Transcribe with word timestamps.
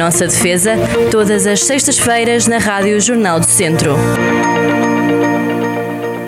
Nossa 0.00 0.26
Defesa, 0.26 0.76
todas 1.10 1.46
as 1.46 1.62
sextas-feiras 1.62 2.46
na 2.46 2.56
Rádio 2.56 2.98
Jornal 3.02 3.38
do 3.38 3.44
Centro. 3.44 3.96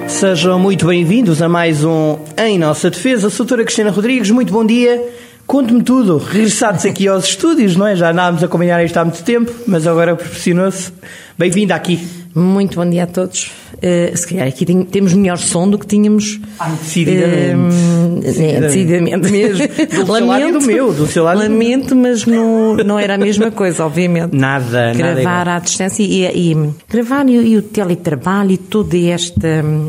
Sejam 0.07 0.59
muito 0.59 0.87
bem-vindos 0.87 1.41
a 1.41 1.49
mais 1.49 1.83
um 1.83 2.19
Em 2.37 2.59
Nossa 2.59 2.91
Defesa. 2.91 3.31
Sou 3.31 3.45
a 3.45 3.47
doutora 3.47 3.65
Cristina 3.65 3.91
Rodrigues, 3.91 4.31
muito 4.31 4.53
bom 4.53 4.63
dia. 4.63 5.03
Conte-me 5.47 5.83
tudo. 5.83 6.19
Regressados 6.19 6.85
aqui 6.85 7.09
aos 7.09 7.25
estúdios, 7.25 7.75
não 7.75 7.87
é? 7.87 7.97
Já 7.97 8.11
andávamos 8.11 8.43
a 8.43 8.47
acompanhar 8.47 8.85
isto 8.85 8.99
há 8.99 9.07
muito 9.07 9.23
tempo, 9.23 9.51
mas 9.67 9.87
agora 9.87 10.17
proporcionou-se. 10.17 10.93
Bem-vinda 11.39 11.75
aqui. 11.75 11.99
Muito 12.35 12.77
bom 12.77 12.89
dia 12.89 13.05
a 13.05 13.07
todos. 13.07 13.51
Uh, 13.77 14.17
se 14.17 14.27
calhar 14.27 14.47
aqui 14.47 14.65
tem, 14.65 14.85
temos 14.85 15.13
melhor 15.13 15.39
som 15.39 15.69
do 15.69 15.79
que 15.79 15.87
tínhamos. 15.87 16.41
Ah, 16.59 16.71
decididamente. 16.71 17.75
Uh, 17.75 18.21
decididamente. 18.21 18.57
É, 18.57 18.61
decididamente 18.61 19.33
mesmo. 19.33 20.05
do 20.05 20.13
lamento, 20.13 20.17
seu 20.19 20.27
lado 20.27 20.53
do 20.53 20.67
meu. 20.67 20.93
Do 20.93 21.07
seu 21.07 21.25
lado 21.25 21.39
lamento, 21.39 21.97
mas 21.97 22.27
não, 22.27 22.77
não 22.77 22.99
era 22.99 23.15
a 23.15 23.19
mesma 23.19 23.51
coisa, 23.51 23.85
obviamente. 23.85 24.37
Nada, 24.37 24.93
Gravar 24.95 25.23
nada 25.23 25.57
à 25.57 25.59
distância 25.59 26.03
e, 26.03 26.25
e 26.25 26.71
gravar 26.89 27.29
e, 27.29 27.33
e, 27.33 27.57
o 27.57 27.63
teletrabalho 27.63 28.53
e 28.53 28.57
todo 28.59 28.95
este, 28.95 29.41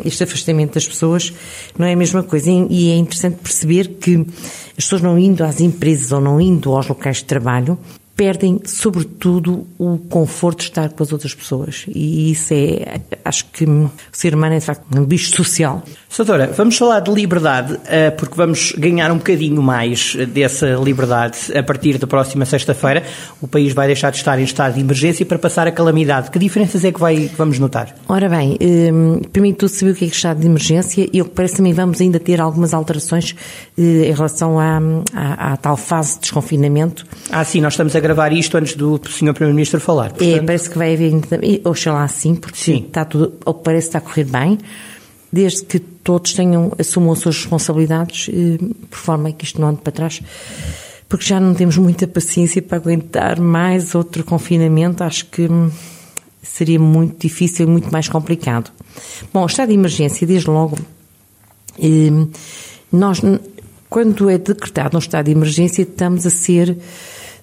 este 0.06 0.24
afastamento 0.24 0.74
das 0.76 0.88
pessoas 0.88 1.34
não 1.78 1.86
é 1.86 1.94
a 1.94 1.98
mesma 1.98 2.24
coisa. 2.24 2.50
E 2.52 2.92
é 2.92 2.96
interessante 2.96 3.38
perceber 3.42 3.90
que 4.00 4.26
as 4.78 4.86
pessoas 4.86 5.02
não 5.02 5.20
indo 5.20 5.44
às 5.44 5.60
empresas 5.60 6.12
ou 6.12 6.22
não 6.22 6.40
indo 6.40 6.74
aos 6.74 6.88
locais 6.88 7.18
de 7.18 7.26
trabalho 7.26 7.78
perdem, 8.24 8.62
sobretudo, 8.64 9.68
o 9.78 9.98
conforto 9.98 10.60
de 10.60 10.70
estar 10.70 10.88
com 10.88 11.04
as 11.04 11.12
outras 11.12 11.36
pessoas. 11.36 11.84
E 11.90 12.32
isso 12.32 12.54
é, 12.54 13.02
acho 13.26 13.44
que 13.48 13.66
o 13.66 13.92
ser 14.14 14.34
humano 14.34 14.56
é, 14.56 14.60
de 14.60 14.66
facto, 14.66 14.86
um 14.98 15.04
bicho 15.04 15.36
social. 15.36 15.84
Doutora, 16.16 16.52
vamos 16.56 16.78
falar 16.78 17.00
de 17.00 17.12
liberdade, 17.12 17.80
eh, 17.88 18.12
porque 18.12 18.36
vamos 18.36 18.72
ganhar 18.78 19.12
um 19.12 19.18
bocadinho 19.18 19.64
mais 19.64 20.16
dessa 20.28 20.68
liberdade 20.76 21.38
a 21.58 21.64
partir 21.64 21.98
da 21.98 22.06
próxima 22.06 22.46
sexta-feira. 22.46 23.04
O 23.42 23.48
país 23.48 23.74
vai 23.74 23.88
deixar 23.88 24.12
de 24.12 24.18
estar 24.18 24.38
em 24.38 24.44
estado 24.44 24.76
de 24.76 24.82
emergência 24.82 25.26
para 25.26 25.40
passar 25.40 25.68
a 25.68 25.72
calamidade. 25.72 26.30
Que 26.30 26.38
diferenças 26.38 26.86
é 26.86 26.92
que 26.92 27.00
vai, 27.00 27.32
vamos 27.36 27.58
notar? 27.58 27.96
Ora 28.08 28.30
bem, 28.30 28.60
um, 28.62 29.22
primeiro 29.22 29.58
tudo 29.58 29.70
saber 29.70 29.94
o 29.94 29.96
que 29.96 30.06
é, 30.06 30.08
que 30.08 30.14
é 30.14 30.16
estado 30.16 30.40
de 30.40 30.46
emergência 30.46 31.10
e 31.12 31.20
o 31.20 31.26
que 31.26 31.32
parece 31.32 31.58
também 31.58 31.74
vamos 31.74 32.00
ainda 32.00 32.20
ter 32.20 32.40
algumas 32.40 32.76
alterações 32.76 33.32
uh, 33.76 33.82
em 33.82 34.14
relação 34.14 34.60
à, 34.60 34.80
à, 35.16 35.54
à, 35.54 35.58
tal 35.58 35.76
fase 35.76 36.14
de 36.14 36.22
desconfinamento. 36.22 37.08
Ah, 37.32 37.44
sim, 37.44 37.60
nós 37.60 37.74
estamos 37.74 37.96
a 37.96 38.00
gravar 38.00 38.32
isto 38.32 38.56
antes 38.56 38.76
do 38.76 39.02
Sr. 39.04 39.34
Primeiro-Ministro 39.34 39.80
falar. 39.80 40.10
Portanto... 40.10 40.30
É, 40.30 40.40
parece 40.44 40.70
que 40.70 40.78
vai 40.78 40.94
haver, 40.94 41.12
oxalá 41.66 42.08
sim, 42.08 42.36
porque 42.36 42.58
sim. 42.60 42.86
está 42.88 43.04
tudo, 43.04 43.34
ou 43.44 43.56
parece 43.56 43.90
que 43.90 43.98
está 43.98 43.98
a 43.98 44.02
correr 44.02 44.26
bem 44.26 44.60
desde 45.34 45.66
que 45.66 45.80
todos 45.80 46.34
tenham, 46.34 46.72
assumam 46.78 47.12
as 47.12 47.20
suas 47.20 47.38
responsabilidades, 47.38 48.30
eh, 48.30 48.60
por 48.88 49.00
forma 49.00 49.32
que 49.32 49.44
isto 49.44 49.60
não 49.60 49.70
ande 49.70 49.82
para 49.82 49.92
trás, 49.92 50.22
porque 51.10 51.26
já 51.26 51.40
não 51.40 51.56
temos 51.56 51.76
muita 51.76 52.08
paciência 52.08 52.62
para 52.62 52.78
aguentar 52.78 53.40
mais 53.40 53.96
outro 53.96 54.24
confinamento, 54.24 55.04
acho 55.04 55.26
que 55.26 55.48
hum, 55.48 55.72
seria 56.44 56.80
muito 56.80 57.20
difícil 57.20 57.66
e 57.66 57.70
muito 57.70 57.92
mais 57.92 58.08
complicado. 58.08 58.72
Bom, 59.34 59.42
o 59.42 59.48
estado 59.48 59.70
de 59.70 59.74
emergência, 59.74 60.28
desde 60.28 60.52
logo, 60.52 60.78
hum, 61.80 62.30
nós, 62.92 63.20
quando 63.90 64.30
é 64.30 64.38
decretado 64.38 64.98
um 64.98 65.00
estado 65.00 65.26
de 65.26 65.32
emergência, 65.32 65.82
estamos 65.82 66.28
a 66.28 66.30
ser, 66.30 66.78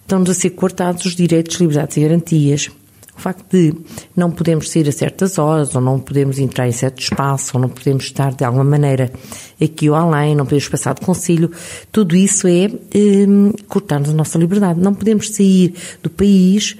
estamos 0.03 0.31
a 0.31 0.35
ser 0.35 0.51
cortados 0.51 1.07
os 1.07 1.17
direitos, 1.17 1.57
liberdades 1.57 1.97
e 1.97 2.01
garantias. 2.03 2.71
O 3.21 3.23
facto 3.23 3.45
de 3.51 3.75
não 4.17 4.31
podemos 4.31 4.71
sair 4.71 4.89
a 4.89 4.93
certas 4.93 5.37
horas, 5.37 5.75
ou 5.75 5.81
não 5.83 6.01
podemos 6.01 6.39
entrar 6.39 6.67
em 6.67 6.73
certo 6.73 7.03
espaço, 7.03 7.51
ou 7.53 7.61
não 7.61 7.69
podemos 7.69 8.05
estar 8.05 8.33
de 8.33 8.43
alguma 8.43 8.65
maneira 8.65 9.13
aqui 9.63 9.91
ou 9.91 9.95
além, 9.95 10.35
não 10.35 10.47
podemos 10.47 10.67
passar 10.71 10.95
de 10.95 11.03
concílio, 11.03 11.51
tudo 11.93 12.17
isso 12.17 12.49
é 12.49 12.71
um, 13.29 13.53
cortar-nos 13.69 14.09
a 14.09 14.15
nossa 14.15 14.39
liberdade. 14.39 14.81
Não 14.81 14.95
podemos 14.95 15.29
sair 15.29 15.75
do 16.03 16.09
país. 16.09 16.79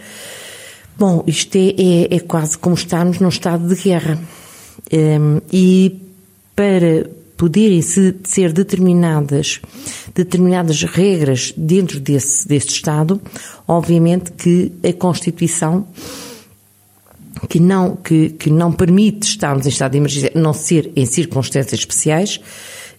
Bom, 0.99 1.23
isto 1.27 1.55
é, 1.57 1.75
é, 1.77 2.17
é 2.17 2.21
quase 2.21 2.57
como 2.57 2.75
estarmos 2.75 3.21
num 3.21 3.29
estado 3.29 3.69
de 3.69 3.75
guerra. 3.75 4.19
Um, 4.91 5.43
e 5.53 6.01
para 6.57 7.07
poderem 7.37 7.83
ser 7.83 8.53
determinadas, 8.55 9.61
determinadas 10.15 10.85
regras 10.85 11.53
dentro 11.55 12.01
desse, 12.01 12.49
desse 12.49 12.69
Estado, 12.69 13.21
obviamente 13.69 14.33
que 14.33 14.73
a 14.83 14.93
Constituição 14.93 15.87
que 17.49 17.61
não, 17.61 17.97
que, 17.97 18.31
que 18.31 18.51
não 18.51 18.73
permite 18.73 19.29
estarmos 19.29 19.67
em 19.67 19.71
estado 19.71 19.93
de 19.93 19.99
emergência, 19.99 20.33
não 20.35 20.53
ser 20.53 20.91
em 20.95 21.07
circunstâncias 21.07 21.81
especiais, 21.81 22.41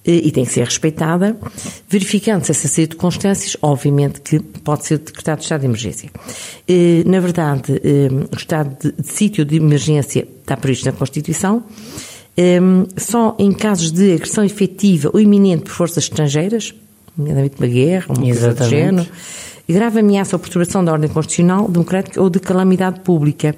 eh, 0.03 0.21
e 0.23 0.31
tem 0.31 0.45
que 0.45 0.51
ser 0.51 0.63
respeitada, 0.63 1.37
verificando-se 1.87 2.51
essa 2.51 2.67
circunstâncias, 2.67 3.55
obviamente 3.61 4.19
que 4.21 4.39
pode 4.39 4.85
ser 4.85 4.97
decretado 4.97 5.41
estado 5.41 5.61
de 5.61 5.67
emergência. 5.67 6.09
Eh, 6.67 7.03
na 7.05 7.19
verdade, 7.19 7.79
eh, 7.83 8.09
o 8.31 8.35
estado 8.35 8.75
de, 8.81 8.91
de 8.99 9.07
sítio 9.07 9.45
de 9.45 9.57
emergência 9.57 10.27
está 10.41 10.57
previsto 10.57 10.85
na 10.85 10.91
Constituição, 10.91 11.63
só 12.97 13.35
em 13.37 13.51
casos 13.51 13.91
de 13.91 14.13
agressão 14.13 14.43
efetiva 14.43 15.11
ou 15.13 15.19
iminente 15.19 15.63
por 15.63 15.71
forças 15.73 16.05
estrangeiras, 16.05 16.73
nomeadamente 17.15 17.55
uma 17.59 17.67
guerra, 17.67 18.07
uma 18.09 18.23
coisa 18.23 18.53
do 18.53 18.69
género, 18.69 19.07
grave 19.69 19.99
ameaça 19.99 20.35
ou 20.35 20.39
perturbação 20.39 20.83
da 20.83 20.93
ordem 20.93 21.09
constitucional, 21.09 21.69
democrática 21.69 22.19
ou 22.19 22.29
de 22.29 22.39
calamidade 22.39 23.01
pública. 23.01 23.55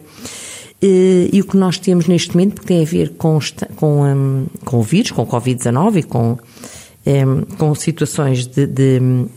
Eh, 0.83 1.29
e 1.31 1.39
o 1.39 1.45
que 1.45 1.55
nós 1.55 1.77
temos 1.77 2.07
neste 2.07 2.35
momento, 2.35 2.59
que 2.59 2.67
tem 2.67 2.81
a 2.81 2.85
ver 2.85 3.11
com, 3.11 3.39
com, 3.77 4.03
um, 4.03 4.45
com 4.65 4.79
o 4.79 4.83
vírus, 4.83 5.11
com 5.11 5.21
o 5.21 5.25
Covid-19 5.25 5.99
e 5.99 6.03
com, 6.03 6.37
um, 7.07 7.41
com 7.57 7.73
situações 7.73 8.45
de, 8.45 8.67
de 8.67 8.99
um, 9.01 9.29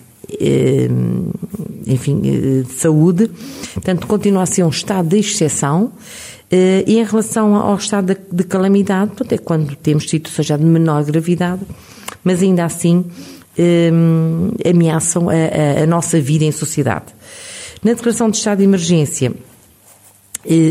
enfim, 1.86 2.20
eh, 2.24 2.62
de 2.66 2.72
saúde, 2.72 3.30
portanto, 3.74 4.08
continua 4.08 4.42
a 4.42 4.46
ser 4.46 4.64
um 4.64 4.70
estado 4.70 5.10
de 5.10 5.18
exceção. 5.18 5.92
E 6.50 6.98
em 6.98 7.04
relação 7.04 7.56
ao 7.56 7.74
estado 7.74 8.14
de, 8.14 8.20
de 8.32 8.44
calamidade, 8.44 9.08
portanto, 9.08 9.32
é 9.32 9.38
quando 9.38 9.74
temos 9.74 10.08
situações 10.08 10.46
já 10.46 10.56
de 10.56 10.64
menor 10.64 11.02
gravidade, 11.04 11.62
mas 12.22 12.40
ainda 12.40 12.64
assim 12.64 13.04
ameaçam 14.64 15.28
a, 15.28 15.32
a, 15.32 15.82
a 15.82 15.86
nossa 15.86 16.20
vida 16.20 16.44
em 16.44 16.52
sociedade. 16.52 17.06
Na 17.82 17.94
declaração 17.94 18.30
de 18.30 18.36
estado 18.36 18.58
de 18.58 18.64
emergência, 18.64 19.32
eh, 19.32 19.55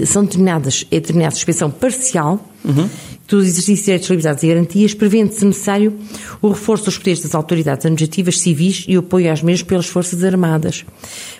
são 0.05 0.23
determinadas, 0.23 0.85
é 0.91 0.99
determinada 0.99 1.35
suspensão 1.35 1.69
parcial 1.69 2.43
uhum. 2.63 2.89
dos 3.27 3.45
exercícios 3.45 3.79
de 3.79 3.85
direitos, 3.85 4.09
liberdades 4.09 4.43
e 4.43 4.47
garantias, 4.47 4.93
prevendo-se 4.93 5.45
necessário 5.45 5.93
o 6.41 6.49
reforço 6.49 6.85
dos 6.85 6.97
poderes 6.97 7.21
das 7.21 7.35
autoridades 7.35 7.85
administrativas 7.85 8.39
civis 8.39 8.85
e 8.87 8.97
o 8.97 8.99
apoio 9.01 9.31
às 9.31 9.41
mesmas 9.41 9.63
pelas 9.63 9.87
Forças 9.87 10.23
Armadas. 10.23 10.85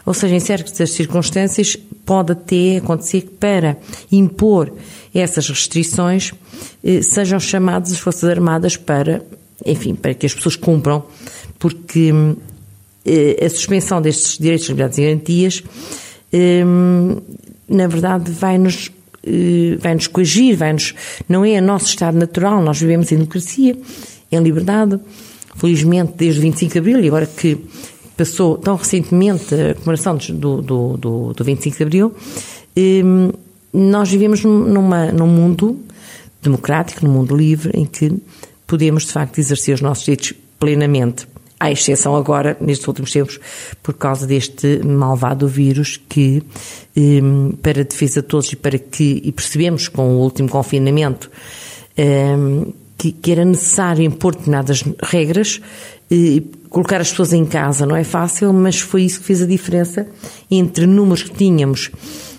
Ou 0.06 0.14
seja, 0.14 0.36
em 0.36 0.40
certas 0.40 0.92
circunstâncias, 0.92 1.78
pode 2.06 2.34
até 2.34 2.78
acontecer 2.78 3.22
que 3.22 3.32
para 3.32 3.78
impor 4.12 4.72
essas 5.14 5.50
restrições 5.50 6.34
eh, 6.84 7.02
sejam 7.02 7.40
chamadas 7.40 7.92
as 7.92 8.00
Forças 8.00 8.30
Armadas 8.30 8.78
para, 8.78 9.24
enfim, 9.66 9.96
para 9.96 10.14
que 10.14 10.26
as 10.26 10.34
pessoas 10.34 10.56
cumpram, 10.56 11.04
porque 11.58 12.12
eh, 13.06 13.44
a 13.44 13.50
suspensão 13.50 14.02
destes 14.02 14.38
direitos, 14.38 14.68
liberdades 14.68 14.98
e 15.00 15.02
garantias 15.02 15.64
na 17.68 17.88
verdade, 17.88 18.32
vai-nos 18.32 18.92
eh, 19.26 19.78
vai-nos 19.80 20.06
coagir, 20.08 20.56
vai-nos, 20.56 20.94
não 21.28 21.44
é 21.44 21.60
o 21.60 21.62
nosso 21.62 21.88
estado 21.88 22.16
natural, 22.16 22.62
nós 22.62 22.80
vivemos 22.80 23.12
em 23.12 23.16
democracia, 23.16 23.76
em 24.32 24.40
liberdade, 24.40 25.00
felizmente 25.56 26.14
desde 26.16 26.40
o 26.40 26.44
25 26.44 26.74
de 26.74 26.80
Abril, 26.80 27.00
e 27.00 27.08
agora 27.08 27.26
que 27.26 27.58
passou 28.16 28.58
tão 28.58 28.76
recentemente 28.76 29.54
a 29.56 29.74
comemoração 29.74 30.16
do, 30.16 30.62
do, 30.62 30.98
do, 30.98 31.34
do 31.34 31.44
25 31.44 31.78
de 31.78 31.84
Abril, 31.84 32.14
ehm, 32.76 33.32
nós 33.74 34.10
vivemos 34.10 34.44
numa, 34.44 35.12
num 35.12 35.28
mundo 35.28 35.80
democrático, 36.42 37.04
num 37.04 37.12
mundo 37.12 37.36
livre, 37.36 37.72
em 37.74 37.86
que 37.86 38.14
podemos, 38.68 39.06
de 39.06 39.12
facto, 39.12 39.40
exercer 39.40 39.74
os 39.74 39.82
nossos 39.82 40.06
direitos 40.06 40.34
plenamente 40.60 41.28
à 41.60 41.72
exceção 41.72 42.16
agora, 42.16 42.58
nestes 42.60 42.88
últimos 42.88 43.12
tempos, 43.12 43.40
por 43.82 43.94
causa 43.94 44.28
deste 44.28 44.82
malvado 44.84 45.48
vírus 45.48 46.00
que, 46.10 46.44
um, 46.96 47.52
para 47.62 47.82
a 47.82 47.84
defesa 47.84 48.22
de 48.22 48.28
todos 48.28 48.52
e 48.52 48.56
para 48.56 48.78
que, 48.78 49.22
e 49.24 49.32
percebemos 49.32 49.88
com 49.88 50.16
o 50.16 50.20
último 50.20 50.50
confinamento, 50.50 51.30
um, 51.98 52.74
que, 52.98 53.32
era 53.32 53.46
necessário 53.46 54.04
impor 54.04 54.34
determinadas 54.34 54.84
regras, 55.02 55.62
e 56.10 56.44
colocar 56.70 57.02
as 57.02 57.10
pessoas 57.10 57.34
em 57.34 57.46
casa 57.46 57.86
não 57.86 57.96
é 57.96 58.04
fácil, 58.04 58.54
mas 58.54 58.80
foi 58.80 59.04
isso 59.04 59.20
que 59.20 59.26
fez 59.26 59.42
a 59.42 59.48
diferença 59.48 60.08
entre 60.52 60.86
números 60.86 61.24
que 61.24 61.32
tínhamos 61.32 61.90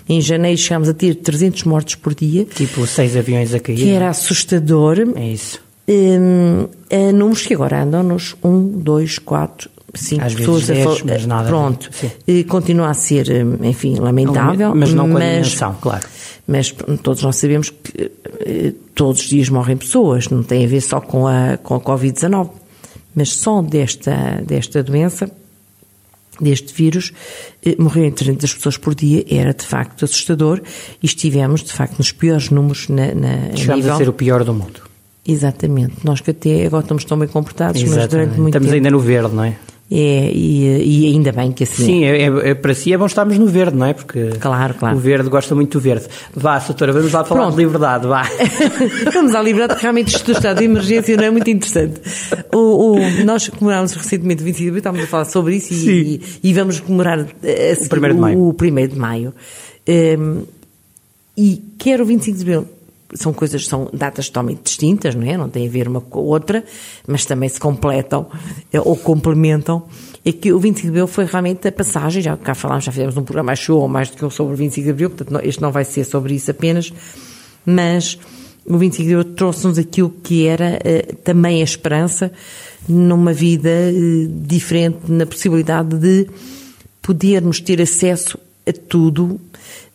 em 0.07 0.21
janeiro 0.21 0.57
chegámos 0.57 0.87
a 0.87 0.93
ter 0.93 1.15
300 1.15 1.63
mortos 1.65 1.95
por 1.95 2.15
dia. 2.15 2.45
Tipo 2.45 2.87
seis 2.87 3.17
aviões 3.17 3.53
a 3.53 3.59
cair. 3.59 3.75
Que 3.75 3.89
era 3.89 4.07
assustador. 4.07 4.99
É 5.17 5.27
isso 5.27 5.66
um, 5.89 6.67
a 6.91 7.11
números 7.11 7.45
que 7.45 7.53
agora 7.53 7.83
andam 7.83 8.03
nos 8.03 8.35
1, 8.43 8.79
2, 8.79 9.19
4, 9.19 9.69
5 9.93 10.23
Às 10.23 10.35
pessoas 10.35 10.67
vezes 10.67 10.85
10, 10.85 11.01
mas 11.03 11.25
nada 11.25 11.47
pronto. 11.47 11.89
e 12.27 12.43
continua 12.43 12.89
a 12.89 12.93
ser 12.93 13.29
hum, 13.29 13.57
enfim 13.63 13.95
lamentável 13.95 14.75
mas 14.75 14.93
não 14.93 15.09
com 15.09 15.17
a 15.17 15.19
dimensão 15.19 15.75
claro. 15.79 16.05
mas 16.45 16.75
todos 17.01 17.23
nós 17.23 17.37
sabemos 17.37 17.69
que 17.69 18.11
eh, 18.41 18.73
todos 18.93 19.21
os 19.21 19.29
dias 19.29 19.49
morrem 19.49 19.77
pessoas 19.77 20.27
não 20.29 20.43
tem 20.43 20.65
a 20.65 20.67
ver 20.67 20.81
só 20.81 20.99
com 20.99 21.25
a 21.25 21.57
com 21.57 21.75
a 21.75 21.79
covid-19 21.79 22.49
mas 23.15 23.29
só 23.29 23.61
desta 23.61 24.41
desta 24.45 24.83
doença 24.83 25.31
deste 26.39 26.73
vírus, 26.73 27.11
eh, 27.65 27.75
morrerem 27.79 28.11
300 28.11 28.53
pessoas 28.53 28.77
por 28.77 28.93
dia 28.93 29.25
era 29.27 29.53
de 29.53 29.65
facto 29.65 30.05
assustador 30.05 30.61
e 31.01 31.05
estivemos 31.05 31.63
de 31.63 31.73
facto 31.73 31.97
nos 31.97 32.11
piores 32.11 32.51
números 32.51 32.87
na, 32.89 33.13
na 33.15 33.55
Chegamos 33.55 33.85
nível... 33.85 33.93
a 33.93 33.97
ser 33.97 34.09
o 34.09 34.13
pior 34.13 34.43
do 34.43 34.53
mundo. 34.53 34.86
Exatamente. 35.27 35.95
Nós 36.03 36.21
que 36.21 36.31
até 36.31 36.65
agora 36.65 36.83
estamos 36.83 37.03
tão 37.03 37.19
bem 37.19 37.27
comportados, 37.27 37.81
Exatamente. 37.81 37.99
mas 37.99 38.09
durante 38.09 38.39
muito 38.39 38.47
Estamos 38.55 38.67
tempo... 38.67 38.75
ainda 38.75 38.91
no 38.91 38.99
verde, 38.99 39.35
não 39.35 39.43
é? 39.43 39.55
É, 39.89 40.29
e, 40.33 41.05
e, 41.05 41.13
ainda 41.13 41.31
bem 41.31 41.53
que 41.53 41.63
assim 41.63 41.85
Sim, 41.85 42.03
é. 42.03 42.23
É, 42.23 42.49
é, 42.49 42.53
para 42.53 42.73
si 42.73 42.91
é 42.91 42.97
bom 42.97 43.05
estarmos 43.05 43.37
no 43.37 43.47
verde, 43.47 43.77
não 43.77 43.85
é? 43.85 43.93
Porque 43.93 44.31
claro, 44.37 44.73
claro. 44.73 44.97
o 44.97 44.99
verde 44.99 45.29
gosta 45.29 45.55
muito 45.55 45.77
do 45.77 45.81
verde. 45.81 46.07
Vá, 46.35 46.59
doutora, 46.59 46.91
vamos 46.91 47.13
lá 47.13 47.23
falar 47.23 47.43
Pronto. 47.43 47.55
de 47.55 47.63
liberdade, 47.63 48.05
vá. 48.05 48.23
vamos 49.13 49.33
à 49.33 49.41
liberdade, 49.41 49.75
porque 49.75 49.83
realmente 49.83 50.09
isto 50.13 50.25
do 50.25 50.33
estado 50.33 50.57
de 50.57 50.65
emergência 50.65 51.15
não 51.15 51.23
é 51.23 51.31
muito 51.31 51.49
interessante. 51.49 52.01
O, 52.53 52.97
o, 52.97 53.23
nós 53.23 53.47
comemorámos 53.47 53.93
recentemente 53.93 54.41
o 54.41 54.45
25 54.45 54.61
de 54.61 54.67
abril, 54.67 54.79
estávamos 54.79 55.05
a 55.05 55.07
falar 55.09 55.25
sobre 55.25 55.55
isso 55.55 55.73
e, 55.73 56.21
e, 56.43 56.53
vamos 56.53 56.81
comemorar 56.81 57.19
a, 57.19 57.23
o 57.23 57.25
1 57.25 58.13
de 58.13 58.19
maio. 58.19 58.39
O 58.39 58.49
1 58.49 58.87
de 58.87 58.95
maio. 58.97 59.33
Um, 59.87 60.43
e 61.37 61.63
quer 61.77 62.01
o 62.01 62.05
25 62.05 62.37
de 62.37 62.43
abril, 62.43 62.67
são 63.13 63.33
coisas, 63.33 63.65
são 63.67 63.89
datas 63.93 64.27
totalmente 64.27 64.63
distintas, 64.63 65.15
não 65.15 65.25
é? 65.25 65.37
Não 65.37 65.49
tem 65.49 65.67
a 65.67 65.69
ver 65.69 65.87
uma 65.87 66.01
com 66.01 66.19
a 66.19 66.21
outra, 66.21 66.63
mas 67.07 67.25
também 67.25 67.47
se 67.47 67.59
completam 67.59 68.27
eh, 68.71 68.79
ou 68.79 68.95
complementam. 68.97 69.83
É 70.25 70.31
que 70.31 70.51
o 70.51 70.59
25 70.59 70.83
de 70.83 70.89
Abril 70.89 71.07
foi 71.07 71.25
realmente 71.25 71.67
a 71.67 71.71
passagem, 71.71 72.21
já 72.21 72.35
cá 72.35 72.53
falámos, 72.53 72.83
já 72.83 72.91
fizemos 72.91 73.15
um 73.15 73.23
programa 73.23 73.55
show 73.55 73.81
ou 73.81 73.87
mais 73.87 74.09
do 74.09 74.17
que 74.17 74.25
um 74.25 74.29
sobre 74.29 74.53
o 74.53 74.57
25 74.57 74.85
de 74.85 74.91
Abril, 74.91 75.09
portanto 75.09 75.45
este 75.45 75.61
não 75.61 75.71
vai 75.71 75.85
ser 75.85 76.03
sobre 76.03 76.35
isso 76.35 76.51
apenas, 76.51 76.91
mas 77.65 78.19
o 78.65 78.77
25 78.77 79.07
de 79.07 79.15
Abril 79.15 79.33
trouxe-nos 79.35 79.77
aquilo 79.77 80.09
que 80.09 80.45
era 80.45 80.77
uh, 80.77 81.15
também 81.17 81.61
a 81.61 81.63
esperança 81.63 82.31
numa 82.87 83.31
vida 83.31 83.69
uh, 83.69 84.27
diferente, 84.45 85.09
na 85.09 85.25
possibilidade 85.25 85.97
de 85.97 86.27
podermos 87.01 87.61
ter 87.61 87.81
acesso 87.81 88.37
a 88.67 88.73
tudo 88.73 89.39
eh, 89.53 89.86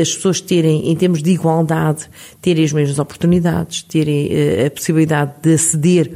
as 0.00 0.14
pessoas 0.14 0.40
terem, 0.40 0.90
em 0.90 0.96
termos 0.96 1.22
de 1.22 1.30
igualdade, 1.30 2.06
terem 2.42 2.64
as 2.64 2.72
mesmas 2.72 2.98
oportunidades, 2.98 3.82
terem 3.82 4.28
eh, 4.30 4.66
a 4.66 4.70
possibilidade 4.70 5.32
de 5.42 5.54
aceder 5.54 6.12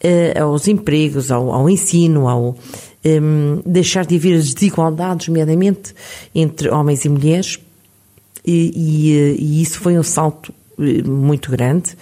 eh, 0.00 0.38
aos 0.40 0.66
empregos, 0.66 1.30
ao, 1.30 1.52
ao 1.52 1.70
ensino, 1.70 2.28
ao 2.28 2.50
um, 2.50 2.54
ehm, 3.04 3.60
deixar 3.64 4.04
de 4.04 4.16
haver 4.16 4.36
as 4.36 4.52
desigualdades, 4.52 5.28
nomeadamente 5.28 5.94
entre 6.34 6.68
homens 6.68 7.04
e 7.04 7.08
mulheres, 7.08 7.60
e, 8.44 8.72
e, 8.74 9.36
e 9.38 9.62
isso 9.62 9.78
foi 9.78 9.96
um 9.98 10.02
salto 10.02 10.52
muito 11.04 11.50
grande. 11.50 11.96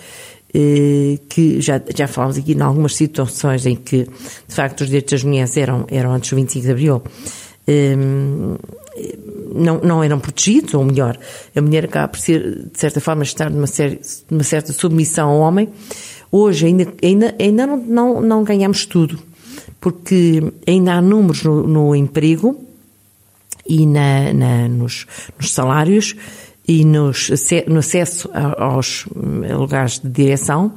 que 1.28 1.60
já, 1.60 1.80
já 1.94 2.06
falámos 2.06 2.38
aqui 2.38 2.52
em 2.52 2.60
algumas 2.60 2.94
situações 2.94 3.66
em 3.66 3.76
que, 3.76 4.04
de 4.48 4.54
facto, 4.54 4.82
os 4.82 4.86
direitos 4.86 5.12
das 5.12 5.24
mulheres 5.24 5.56
eram, 5.56 5.84
eram 5.88 6.12
antes 6.12 6.30
do 6.30 6.36
25 6.36 6.64
de 6.64 6.70
Abril, 6.70 7.02
um, 7.66 7.72
ehm, 7.72 8.56
não, 9.54 9.80
não 9.80 10.02
eram 10.02 10.18
protegidos, 10.18 10.74
ou 10.74 10.84
melhor, 10.84 11.18
a 11.54 11.60
mulher 11.60 11.84
acaba 11.84 12.08
por 12.08 12.18
ser, 12.18 12.68
de 12.72 12.78
certa 12.78 13.00
forma, 13.00 13.22
estar 13.22 13.50
numa, 13.50 13.66
numa 14.30 14.42
certa 14.42 14.72
submissão 14.72 15.30
ao 15.30 15.38
homem. 15.38 15.68
Hoje 16.30 16.66
ainda, 16.66 16.92
ainda, 17.02 17.34
ainda 17.38 17.66
não, 17.66 17.76
não, 17.76 18.20
não 18.20 18.44
ganhamos 18.44 18.84
tudo, 18.86 19.18
porque 19.80 20.42
ainda 20.66 20.94
há 20.94 21.02
números 21.02 21.44
no, 21.44 21.66
no 21.66 21.94
emprego 21.94 22.58
e 23.66 23.86
na, 23.86 24.32
na 24.32 24.68
nos, 24.68 25.06
nos, 25.38 25.52
salários 25.52 26.14
e 26.66 26.84
nos, 26.84 27.30
no 27.66 27.78
acesso 27.78 28.28
aos 28.58 29.06
lugares 29.56 29.98
de 29.98 30.08
direção 30.08 30.72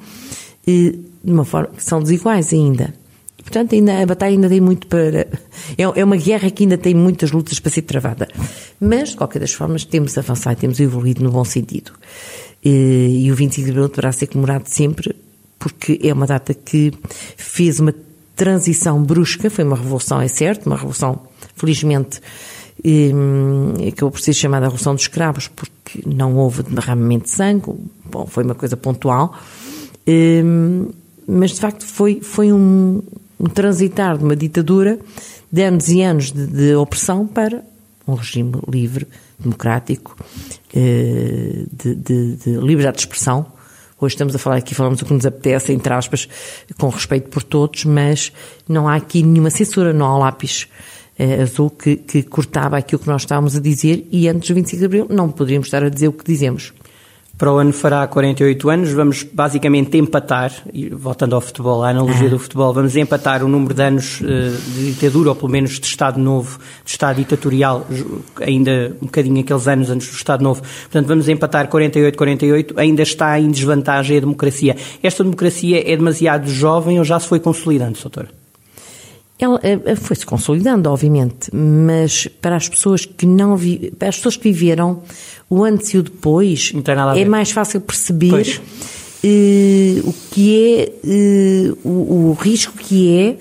de 0.66 1.00
uma 1.24 1.46
forma 1.46 1.70
que 1.76 1.84
são 1.84 2.02
desiguais 2.02 2.54
ainda. 2.54 2.94
Portanto, 3.48 3.76
ainda, 3.76 4.02
a 4.02 4.06
batalha 4.06 4.34
ainda 4.34 4.50
tem 4.50 4.60
muito 4.60 4.88
para. 4.88 5.22
É, 5.78 5.84
é 5.96 6.04
uma 6.04 6.18
guerra 6.18 6.52
que 6.52 6.64
ainda 6.64 6.78
tem 6.78 6.94
muitas 6.94 7.32
lutas 7.32 7.62
para 7.62 7.72
ser 7.72 7.84
travada. 7.84 8.28
Mas, 8.78 9.12
de 9.12 9.16
qualquer 9.16 9.40
das 9.40 9.54
formas, 9.54 9.86
temos 9.86 10.18
avançado, 10.18 10.60
temos 10.60 10.82
evoluído 10.82 11.24
no 11.24 11.32
bom 11.32 11.46
sentido. 11.46 11.94
E, 12.64 13.24
e 13.26 13.32
o 13.32 13.36
25 13.36 13.66
de 13.66 13.72
abril 13.72 13.88
deverá 13.88 14.12
ser 14.12 14.28
comemorado 14.28 14.66
sempre, 14.68 15.16
porque 15.58 15.98
é 16.04 16.12
uma 16.12 16.28
data 16.28 16.54
que 16.54 16.92
fez 17.38 17.80
uma 17.80 17.96
transição 18.36 19.02
brusca, 19.02 19.50
foi 19.50 19.64
uma 19.64 19.78
revolução, 19.78 20.20
é 20.20 20.28
certo, 20.28 20.66
uma 20.66 20.76
revolução, 20.76 21.22
felizmente, 21.56 22.20
acabou 23.88 24.12
por 24.12 24.20
ser 24.20 24.34
chamada 24.34 24.66
a 24.66 24.68
Revolução 24.68 24.94
dos 24.94 25.04
Escravos, 25.04 25.48
porque 25.48 26.04
não 26.06 26.36
houve 26.36 26.64
derramamento 26.64 27.24
de 27.24 27.32
sangue, 27.32 27.72
bom, 28.12 28.26
foi 28.26 28.44
uma 28.44 28.56
coisa 28.56 28.76
pontual, 28.76 29.34
mas 31.26 31.52
de 31.52 31.62
facto 31.62 31.86
foi, 31.86 32.20
foi 32.22 32.52
um, 32.52 33.02
um 33.40 33.46
transitar 33.46 34.18
de 34.18 34.24
uma 34.24 34.36
ditadura 34.36 35.00
de 35.52 35.64
anos 35.64 35.90
e 35.90 36.02
anos 36.02 36.32
de, 36.32 36.48
de 36.48 36.76
opressão 36.76 37.26
para 37.28 37.64
um 38.08 38.14
regime 38.14 38.54
livre, 38.70 39.08
democrático, 39.38 40.16
eh, 40.74 41.66
de, 41.72 41.96
de, 41.96 42.36
de, 42.38 42.52
liberdade 42.58 42.98
de 42.98 43.02
expressão. 43.04 43.46
Hoje 44.00 44.16
estamos 44.16 44.34
a 44.36 44.40
falar 44.40 44.58
aqui, 44.58 44.74
falamos 44.74 45.02
o 45.02 45.06
que 45.06 45.14
nos 45.14 45.26
apetece, 45.26 45.74
entre 45.74 45.94
aspas, 45.94 46.30
com 46.78 46.88
respeito 46.88 47.30
por 47.30 47.44
todos, 47.44 47.84
mas 47.84 48.32
não 48.68 48.88
há 48.88 48.96
aqui 48.96 49.24
nenhuma 49.24 49.50
censura, 49.50 49.92
não 49.92 50.06
há 50.06 50.18
lápis 50.18 50.68
eh, 51.18 51.42
azul 51.42 51.70
que, 51.70 51.98
que 51.98 52.24
cortava 52.24 52.78
aquilo 52.78 53.02
que 53.02 53.08
nós 53.08 53.24
estávamos 53.24 53.56
a 53.56 53.60
dizer 53.60 54.08
e 54.12 54.30
antes 54.30 54.50
do 54.50 54.56
25 54.56 54.80
de 54.80 54.86
Abril 54.86 55.08
não 55.10 55.30
poderíamos 55.30 55.68
estar 55.68 55.84
a 55.84 55.90
dizer 55.90 56.08
o 56.08 56.14
que 56.14 56.24
dizemos. 56.24 56.74
Para 57.38 57.54
o 57.54 57.58
ano 57.58 57.72
fará 57.72 58.08
48 58.08 58.70
anos, 58.70 58.92
vamos 58.94 59.22
basicamente 59.22 59.96
empatar, 59.96 60.52
e 60.74 60.90
voltando 60.90 61.36
ao 61.36 61.42
futebol, 61.42 61.84
à 61.84 61.90
analogia 61.90 62.30
do 62.30 62.40
futebol, 62.40 62.74
vamos 62.74 62.96
empatar 62.96 63.44
o 63.44 63.48
número 63.48 63.76
de 63.76 63.84
anos 63.84 64.20
eh, 64.24 64.58
de 64.74 64.94
ditadura, 64.94 65.30
ou 65.30 65.36
pelo 65.36 65.52
menos 65.52 65.80
de 65.80 65.86
Estado 65.86 66.20
Novo, 66.20 66.58
de 66.84 66.90
Estado 66.90 67.18
ditatorial, 67.18 67.86
ainda 68.42 68.96
um 69.00 69.06
bocadinho 69.06 69.40
aqueles 69.40 69.68
anos 69.68 69.92
antes 69.92 70.08
do 70.08 70.16
Estado 70.16 70.44
Novo. 70.44 70.64
Portanto, 70.64 71.06
vamos 71.06 71.30
empatar 71.30 71.70
48-48, 71.70 72.74
ainda 72.76 73.04
está 73.04 73.40
em 73.40 73.52
desvantagem 73.52 74.18
a 74.18 74.20
democracia. 74.20 74.76
Esta 75.04 75.24
democracia 75.24 75.80
é 75.86 75.96
demasiado 75.96 76.50
jovem 76.50 76.98
ou 76.98 77.06
já 77.06 77.20
se 77.20 77.28
foi 77.28 77.40
consolidando, 77.40 78.00
doutor? 78.02 78.30
Ela 79.40 79.60
eh, 79.62 79.96
foi-se 79.96 80.26
consolidando, 80.26 80.90
obviamente, 80.90 81.54
mas 81.54 82.28
para 82.42 82.56
as 82.56 82.68
pessoas 82.68 83.06
que 83.06 83.26
não 83.26 83.56
vi, 83.56 83.92
para 83.92 84.10
as 84.10 84.18
pessoas 84.18 84.36
que 84.36 84.44
viveram 84.44 85.04
o 85.50 85.64
antes 85.64 85.94
e 85.94 85.98
o 85.98 86.04
depois, 86.04 86.74
é 87.16 87.26
mais 87.26 87.52
fácil 87.52 87.82
perceber 87.82 88.60
uh, 89.24 90.10
o 90.10 90.14
que 90.32 90.74
é, 90.76 90.92
o, 91.84 92.30
o, 92.30 92.34
risco 92.34 92.74
que 92.78 93.14
é 93.16 93.38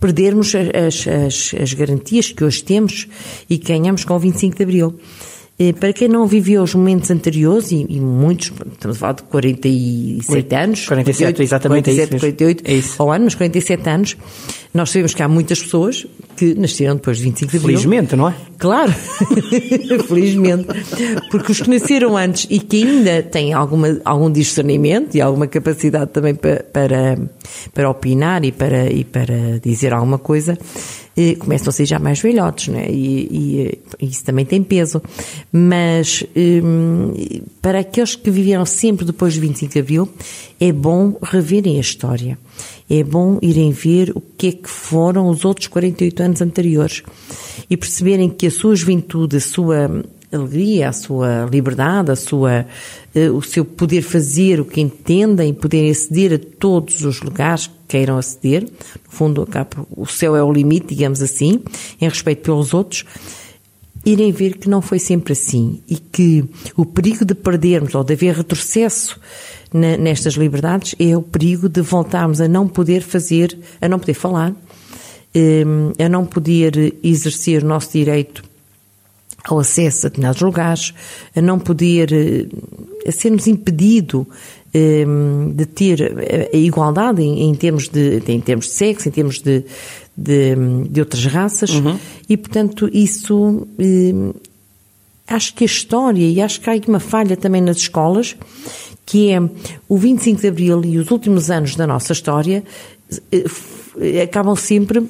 perdermos 0.00 0.54
as, 0.54 1.06
as, 1.06 1.54
as, 1.60 1.74
garantias 1.74 2.32
que 2.32 2.42
hoje 2.42 2.62
temos 2.62 3.06
e 3.48 3.58
que 3.58 3.72
ganhamos 3.72 4.04
com 4.04 4.14
o 4.14 4.18
25 4.18 4.56
de 4.56 4.62
Abril. 4.62 4.98
Para 5.78 5.92
quem 5.92 6.08
não 6.08 6.26
viveu 6.26 6.62
os 6.62 6.74
momentos 6.74 7.10
anteriores, 7.10 7.70
e, 7.70 7.84
e 7.86 8.00
muitos, 8.00 8.50
estamos 8.72 8.96
a 8.96 9.00
falar 9.00 9.12
de 9.12 9.22
47 9.24 10.32
Oito, 10.32 10.52
anos. 10.54 10.86
47, 10.86 11.34
48, 11.34 11.42
exatamente 11.42 11.84
47, 11.84 12.00
é 12.00 12.16
isso 12.16 12.20
48 12.20 12.62
é 12.64 12.74
isso. 12.74 13.02
ao 13.02 13.12
ano, 13.12 13.24
mas 13.24 13.34
47 13.34 13.88
anos, 13.90 14.16
nós 14.72 14.90
sabemos 14.90 15.12
que 15.12 15.22
há 15.22 15.28
muitas 15.28 15.60
pessoas 15.62 16.06
que 16.34 16.54
nasceram 16.54 16.94
depois 16.94 17.18
de 17.18 17.24
25 17.24 17.50
de 17.50 17.58
Abril. 17.58 17.76
Felizmente, 17.76 18.16
não 18.16 18.28
é? 18.28 18.34
Claro, 18.58 18.90
felizmente. 20.08 20.66
Porque 21.30 21.52
os 21.52 21.60
que 21.60 21.68
nasceram 21.68 22.16
antes 22.16 22.46
e 22.48 22.58
que 22.58 22.82
ainda 22.82 23.22
têm 23.22 23.52
alguma, 23.52 24.00
algum 24.02 24.30
discernimento 24.32 25.14
e 25.14 25.20
alguma 25.20 25.46
capacidade 25.46 26.10
também 26.10 26.34
para, 26.34 26.64
para, 26.72 27.18
para 27.74 27.90
opinar 27.90 28.42
e 28.46 28.52
para, 28.52 28.90
e 28.90 29.04
para 29.04 29.58
dizer 29.62 29.92
alguma 29.92 30.18
coisa, 30.18 30.56
eh, 31.16 31.34
começam 31.36 31.70
a 31.70 31.72
ser 31.72 31.86
já 31.86 31.98
mais 31.98 32.20
velhotes, 32.20 32.68
né? 32.68 32.86
E, 32.90 33.78
e, 34.00 34.06
isso 34.06 34.24
também 34.24 34.44
tem 34.44 34.62
peso. 34.62 35.02
Mas 35.52 36.24
eh, 36.34 36.62
para 37.60 37.80
aqueles 37.80 38.14
que 38.14 38.30
viveram 38.30 38.64
sempre 38.64 39.04
depois 39.04 39.34
de 39.34 39.40
25 39.40 39.72
de 39.72 39.78
Abril, 39.78 40.08
é 40.60 40.72
bom 40.72 41.16
reverem 41.22 41.76
a 41.76 41.80
história 41.80 42.38
é 42.90 43.04
bom 43.04 43.38
irem 43.40 43.70
ver 43.70 44.10
o 44.16 44.20
que 44.20 44.48
é 44.48 44.52
que 44.52 44.68
foram 44.68 45.28
os 45.28 45.44
outros 45.44 45.68
48 45.68 46.22
anos 46.24 46.42
anteriores 46.42 47.04
e 47.70 47.76
perceberem 47.76 48.28
que 48.28 48.48
a 48.48 48.50
sua 48.50 48.74
juventude, 48.74 49.36
a 49.36 49.40
sua 49.40 50.04
alegria, 50.32 50.88
a 50.88 50.92
sua 50.92 51.48
liberdade, 51.50 52.10
a 52.10 52.16
sua, 52.16 52.66
uh, 53.14 53.36
o 53.36 53.42
seu 53.42 53.64
poder 53.64 54.02
fazer 54.02 54.60
o 54.60 54.64
que 54.64 54.80
entendem, 54.80 55.54
poder 55.54 55.88
aceder 55.88 56.32
a 56.34 56.38
todos 56.58 57.04
os 57.04 57.20
lugares 57.20 57.70
queiram 57.90 58.16
aceder. 58.16 58.62
No 58.62 59.10
fundo, 59.10 59.48
o 59.96 60.06
céu 60.06 60.36
é 60.36 60.42
o 60.42 60.52
limite, 60.52 60.94
digamos 60.94 61.20
assim, 61.20 61.60
em 62.00 62.08
respeito 62.08 62.42
pelos 62.42 62.72
outros. 62.72 63.04
Irem 64.06 64.32
ver 64.32 64.56
que 64.56 64.68
não 64.68 64.80
foi 64.80 64.98
sempre 64.98 65.32
assim 65.32 65.82
e 65.86 65.96
que 65.96 66.44
o 66.74 66.86
perigo 66.86 67.24
de 67.24 67.34
perdermos 67.34 67.94
ou 67.94 68.02
de 68.02 68.14
haver 68.14 68.34
retrocesso 68.34 69.20
nestas 69.72 70.34
liberdades 70.34 70.94
é 70.98 71.14
o 71.16 71.22
perigo 71.22 71.68
de 71.68 71.82
voltarmos 71.82 72.40
a 72.40 72.48
não 72.48 72.66
poder 72.66 73.02
fazer, 73.02 73.58
a 73.80 73.88
não 73.88 73.98
poder 73.98 74.14
falar, 74.14 74.54
ehm, 75.34 75.92
a 75.98 76.08
não 76.08 76.24
poder 76.24 76.94
exercer 77.02 77.62
o 77.62 77.66
nosso 77.66 77.92
direito 77.92 78.42
ao 79.44 79.58
acesso 79.58 80.06
a 80.06 80.08
determinados 80.08 80.40
lugares, 80.40 80.94
a 81.34 81.40
não 81.40 81.58
poder, 81.58 82.12
eh, 82.12 82.46
a 83.06 83.12
sermos 83.12 83.46
impedido 83.46 84.26
de 84.72 85.66
ter 85.66 86.48
a 86.52 86.56
igualdade 86.56 87.22
em, 87.22 87.54
termos 87.54 87.88
de, 87.88 88.22
em 88.28 88.40
termos 88.40 88.66
de 88.66 88.72
sexo, 88.72 89.08
em 89.08 89.10
termos 89.10 89.40
de, 89.40 89.64
de, 90.16 90.54
de 90.88 91.00
outras 91.00 91.26
raças, 91.26 91.70
uhum. 91.70 91.98
e 92.28 92.36
portanto 92.36 92.88
isso 92.92 93.66
eh, 93.78 94.32
acho 95.26 95.54
que 95.54 95.64
a 95.64 95.66
história, 95.66 96.28
e 96.28 96.40
acho 96.40 96.60
que 96.60 96.68
há 96.68 96.74
aqui 96.74 96.88
uma 96.88 97.00
falha 97.00 97.36
também 97.36 97.60
nas 97.60 97.78
escolas, 97.78 98.36
que 99.06 99.30
é 99.30 99.40
o 99.88 99.96
25 99.96 100.40
de 100.40 100.48
Abril 100.48 100.84
e 100.84 100.98
os 100.98 101.10
últimos 101.10 101.50
anos 101.50 101.74
da 101.74 101.86
nossa 101.86 102.12
história 102.12 102.62
eh, 103.32 104.22
acabam 104.22 104.54
sempre, 104.54 105.02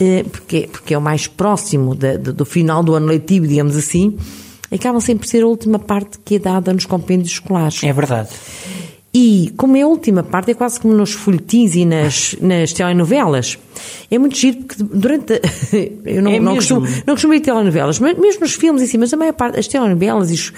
eh, 0.00 0.24
porque, 0.30 0.68
porque 0.70 0.94
é 0.94 0.98
o 0.98 1.02
mais 1.02 1.26
próximo 1.26 1.94
de, 1.94 2.18
do 2.18 2.44
final 2.44 2.82
do 2.82 2.94
ano 2.94 3.06
letivo, 3.06 3.46
digamos 3.46 3.76
assim, 3.76 4.16
acabam 4.70 5.00
sempre 5.00 5.26
por 5.26 5.30
ser 5.30 5.42
a 5.42 5.46
última 5.46 5.78
parte 5.78 6.18
que 6.24 6.36
é 6.36 6.38
dada 6.38 6.72
nos 6.72 6.86
compêndios 6.86 7.32
escolares. 7.32 7.82
É 7.82 7.92
verdade. 7.92 8.30
E 9.16 9.52
como 9.56 9.76
é 9.76 9.82
a 9.82 9.86
última 9.86 10.24
parte, 10.24 10.50
é 10.50 10.54
quase 10.54 10.80
como 10.80 10.92
nos 10.92 11.12
folhetins 11.12 11.76
e 11.76 11.84
nas, 11.84 12.34
nas 12.40 12.72
telenovelas. 12.72 13.56
É 14.10 14.18
muito 14.18 14.36
giro 14.36 14.58
porque 14.58 14.82
durante. 14.82 15.40
eu 16.04 16.20
não, 16.20 16.32
é 16.32 16.40
não, 16.40 16.54
costumo, 16.56 16.86
não 17.06 17.14
costumo 17.14 17.32
ver 17.32 17.40
telenovelas, 17.40 18.00
mas 18.00 18.18
mesmo 18.18 18.40
nos 18.40 18.54
filmes 18.54 18.82
em 18.82 18.86
si, 18.86 18.98
mas 18.98 19.12
a 19.12 19.16
maior 19.16 19.32
parte, 19.34 19.58
as 19.58 19.68
telenovelas 19.68 20.32
e, 20.32 20.52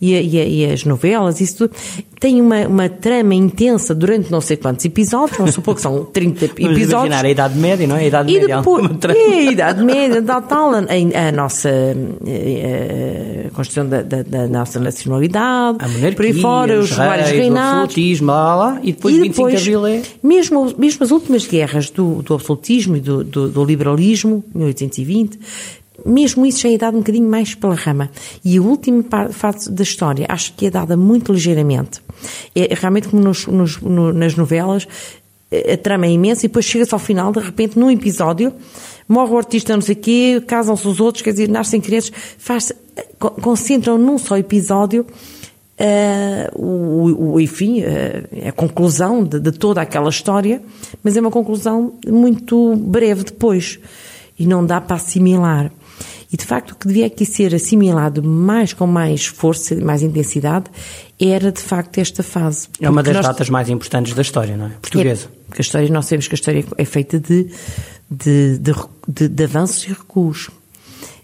e, 0.00 0.14
e, 0.14 0.60
e 0.60 0.72
as 0.72 0.84
novelas, 0.84 1.40
isso 1.40 1.56
tudo, 1.68 1.74
tem 2.20 2.40
uma, 2.40 2.66
uma 2.68 2.88
trama 2.88 3.34
intensa 3.34 3.94
durante 3.94 4.30
não 4.30 4.40
sei 4.40 4.56
quantos 4.56 4.84
episódios, 4.84 5.36
vamos 5.36 5.54
supor 5.54 5.74
que 5.74 5.80
são 5.80 6.04
30 6.12 6.44
episódios. 6.44 6.88
Vamos 6.90 6.92
imaginar 6.92 7.24
a 7.24 7.30
Idade 7.30 7.58
Média, 7.58 7.86
não 7.86 7.96
é? 7.96 8.00
A 8.00 8.06
Idade 8.06 8.30
e 8.30 8.40
Média. 8.40 8.56
Depois, 8.58 8.90
é, 9.08 9.48
a 9.48 9.52
Idade 9.52 9.84
Média, 9.84 10.22
tal, 10.22 10.42
tal, 10.42 10.70
a, 10.74 10.78
a 10.78 11.32
nossa 11.32 11.68
a, 11.68 13.46
a 13.46 13.50
construção 13.50 13.88
da, 13.88 14.02
da, 14.02 14.22
da, 14.22 14.46
nossa 14.48 14.78
nacionalidade, 14.78 15.78
a 15.80 16.12
por 16.14 16.24
aí 16.24 16.32
fora, 16.32 16.78
os, 16.78 16.90
os 16.90 16.96
vários 16.96 17.30
reinados. 17.30 17.94
O 18.20 18.24
lá, 18.24 18.56
lá, 18.56 18.80
e 18.82 18.92
depois, 18.92 19.14
e 19.16 19.28
depois 19.28 19.36
25 19.36 19.50
de 19.50 19.56
Abril 19.56 19.86
é... 19.86 20.02
Mesmo, 20.22 20.74
mesmo 20.76 21.04
as 21.04 21.10
últimas 21.10 21.46
guerras 21.46 21.90
do, 21.90 22.22
do 22.22 22.34
absolutismo 22.34 22.96
e 22.96 23.00
do, 23.00 23.22
do, 23.22 23.48
do 23.48 23.64
liberalismo, 23.64 24.44
1820, 24.54 25.38
mesmo 26.04 26.44
isso 26.44 26.60
já 26.60 26.70
é 26.72 26.78
dado 26.78 26.96
um 26.96 27.00
bocadinho 27.00 27.28
mais 27.28 27.54
pela 27.54 27.74
rama. 27.74 28.10
E 28.44 28.56
a 28.58 28.62
última 28.62 29.04
fase 29.30 29.70
da 29.70 29.82
história, 29.82 30.26
acho 30.28 30.54
que 30.54 30.66
é 30.66 30.70
dada 30.70 30.96
muito 30.96 31.32
ligeiramente. 31.32 32.00
É 32.54 32.74
realmente 32.74 33.08
como 33.08 33.22
nos, 33.22 33.46
nos, 33.46 33.80
no, 33.80 34.12
nas 34.12 34.34
novelas, 34.34 34.86
a 35.52 35.76
trama 35.76 36.06
é 36.06 36.10
imensa 36.10 36.46
e 36.46 36.48
depois 36.48 36.64
chega-se 36.64 36.94
ao 36.94 36.98
final, 36.98 37.30
de 37.30 37.40
repente, 37.40 37.78
num 37.78 37.90
episódio, 37.90 38.52
morre 39.06 39.32
o 39.32 39.36
artista 39.36 39.74
não 39.74 39.82
sei 39.82 39.94
o 39.94 39.98
quê, 39.98 40.42
casam-se 40.46 40.88
os 40.88 40.98
outros, 40.98 41.22
quer 41.22 41.32
dizer, 41.32 41.48
nascem 41.48 41.80
crianças, 41.80 42.12
faz 42.38 42.72
concentram 43.18 43.96
num 43.96 44.18
só 44.18 44.36
episódio 44.36 45.06
uh, 45.78 46.58
o, 46.58 47.32
o, 47.32 47.40
enfim, 47.40 47.82
uh, 47.82 48.48
a 48.48 48.52
conclusão 48.52 49.24
de, 49.24 49.40
de, 49.40 49.52
toda 49.52 49.80
aquela 49.80 50.08
história, 50.08 50.62
mas 51.02 51.16
é 51.16 51.20
uma 51.20 51.30
conclusão 51.30 51.94
muito 52.06 52.76
breve 52.76 53.24
depois 53.24 53.78
e 54.38 54.46
não 54.46 54.64
dá 54.64 54.80
para 54.80 54.96
assimilar. 54.96 55.70
E 56.32 56.36
de 56.36 56.46
facto 56.46 56.70
o 56.70 56.76
que 56.76 56.88
devia 56.88 57.06
aqui 57.06 57.26
ser 57.26 57.54
assimilado 57.54 58.22
mais 58.22 58.72
com 58.72 58.86
mais 58.86 59.26
força 59.26 59.74
e 59.74 59.82
mais 59.82 60.02
intensidade 60.02 60.66
era 61.20 61.52
de 61.52 61.60
facto 61.60 61.98
esta 61.98 62.22
fase. 62.22 62.68
É 62.80 62.88
uma 62.88 63.02
das 63.02 63.16
nós... 63.16 63.26
datas 63.26 63.50
mais 63.50 63.68
importantes 63.68 64.14
da 64.14 64.22
história, 64.22 64.56
não 64.56 64.66
é? 64.66 64.70
Portuguesa. 64.80 65.26
É, 65.26 65.42
porque 65.46 65.60
a 65.60 65.64
história, 65.64 65.88
nós 65.90 66.06
sabemos 66.06 66.28
que 66.28 66.34
a 66.34 66.36
história 66.36 66.64
é 66.78 66.84
feita 66.86 67.20
de, 67.20 67.50
de, 68.10 68.58
de, 68.58 68.72
de, 69.06 69.28
de 69.28 69.44
avanços 69.44 69.84
e 69.84 69.88
recuos 69.88 70.50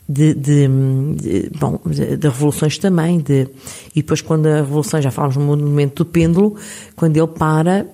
de, 0.08 0.32
de, 0.32 0.68
de 1.16 1.50
bom, 1.58 1.78
de, 1.84 2.26
revoluções 2.26 2.78
também, 2.78 3.18
de, 3.18 3.46
e 3.94 4.00
depois 4.00 4.22
quando 4.22 4.46
a 4.46 4.56
revolução, 4.56 5.02
já 5.02 5.10
falamos 5.10 5.36
no 5.36 5.56
momento 5.56 6.02
do 6.02 6.06
pêndulo, 6.06 6.56
quando 6.96 7.16
ele 7.16 7.26
para, 7.26 7.86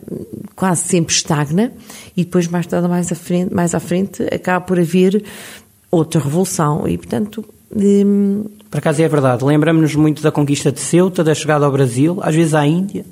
quase 0.54 0.82
sempre 0.82 1.12
estagna, 1.12 1.72
e 2.16 2.24
depois 2.24 2.46
mais 2.46 2.66
tarde, 2.66 2.86
mais 2.86 3.10
à 3.10 3.14
frente, 3.16 3.52
mais 3.52 3.74
à 3.74 3.80
frente 3.80 4.22
acaba 4.32 4.64
por 4.64 4.78
haver 4.78 5.24
outra 5.90 6.20
revolução, 6.20 6.86
e 6.86 6.96
portanto... 6.96 7.44
Por 8.70 8.78
acaso 8.78 9.02
é 9.02 9.08
verdade, 9.08 9.44
lembramos-nos 9.44 9.96
muito 9.96 10.22
da 10.22 10.30
conquista 10.30 10.70
de 10.70 10.78
Ceuta, 10.78 11.24
da 11.24 11.34
chegada 11.34 11.64
ao 11.66 11.72
Brasil, 11.72 12.20
às 12.22 12.34
vezes 12.34 12.54
à 12.54 12.64
Índia, 12.64 13.04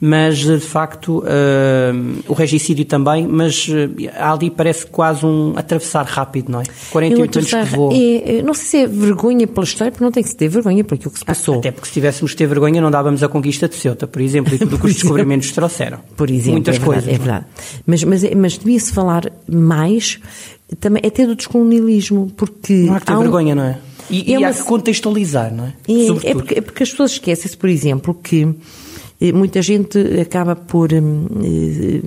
mas 0.00 0.38
de 0.38 0.60
facto 0.60 1.18
uh, 1.18 2.22
o 2.28 2.32
regicídio 2.32 2.84
também, 2.84 3.26
mas 3.26 3.66
uh, 3.68 3.72
ali 4.16 4.50
parece 4.50 4.86
quase 4.86 5.26
um 5.26 5.54
atravessar 5.56 6.04
rápido, 6.04 6.50
não 6.50 6.60
é? 6.60 6.64
48 6.90 7.38
anos 7.38 7.50
que 7.50 7.76
vou. 7.76 7.92
É, 7.92 8.42
não 8.42 8.54
sei 8.54 8.64
se 8.64 8.76
é 8.78 8.86
vergonha 8.86 9.46
pela 9.46 9.64
história, 9.64 9.90
porque 9.90 10.04
não 10.04 10.12
tem 10.12 10.22
que 10.22 10.28
se 10.28 10.36
ter 10.36 10.48
vergonha 10.48 10.84
por 10.84 10.94
aquilo 10.94 11.10
que 11.10 11.18
se 11.18 11.24
passou. 11.24 11.58
Até 11.58 11.72
porque 11.72 11.88
se 11.88 11.94
tivéssemos 11.94 12.30
de 12.30 12.36
ter 12.36 12.46
vergonha 12.46 12.80
não 12.80 12.90
dávamos 12.90 13.22
a 13.22 13.28
conquista 13.28 13.68
de 13.68 13.74
Ceuta, 13.74 14.06
por 14.06 14.22
exemplo, 14.22 14.54
e 14.54 14.58
tudo 14.58 14.76
o 14.76 14.78
que 14.78 14.86
os 14.86 14.94
descobrimentos 14.98 15.50
trouxeram. 15.50 15.98
Por 16.16 16.30
exemplo, 16.30 16.52
Muitas 16.52 16.76
é 16.76 16.78
verdade, 16.78 17.04
coisas. 17.04 17.14
É 17.14 17.18
verdade. 17.18 17.46
Mas, 17.86 18.04
mas, 18.04 18.34
mas 18.34 18.58
devia-se 18.58 18.92
falar 18.92 19.32
mais 19.50 20.20
também 20.78 21.02
até 21.04 21.26
do 21.26 21.34
descolonialismo, 21.34 22.30
porque... 22.36 22.72
Não 22.72 22.94
há 22.94 23.00
que 23.00 23.06
ter 23.06 23.16
um... 23.16 23.20
vergonha, 23.20 23.54
não 23.54 23.64
é? 23.64 23.78
E, 24.10 24.34
é 24.34 24.38
e 24.38 24.44
há 24.44 24.52
que 24.52 24.62
contextualizar, 24.62 25.52
não 25.52 25.64
é? 25.64 25.74
É, 25.88 26.30
é, 26.30 26.34
porque, 26.34 26.58
é 26.58 26.60
porque 26.60 26.82
as 26.82 26.90
pessoas 26.90 27.12
esquecem-se, 27.12 27.56
por 27.56 27.68
exemplo, 27.68 28.14
que 28.14 28.54
muita 29.32 29.60
gente 29.62 29.98
acaba 30.20 30.54
por 30.54 30.92
hum, 30.92 31.26
eh, 31.42 32.00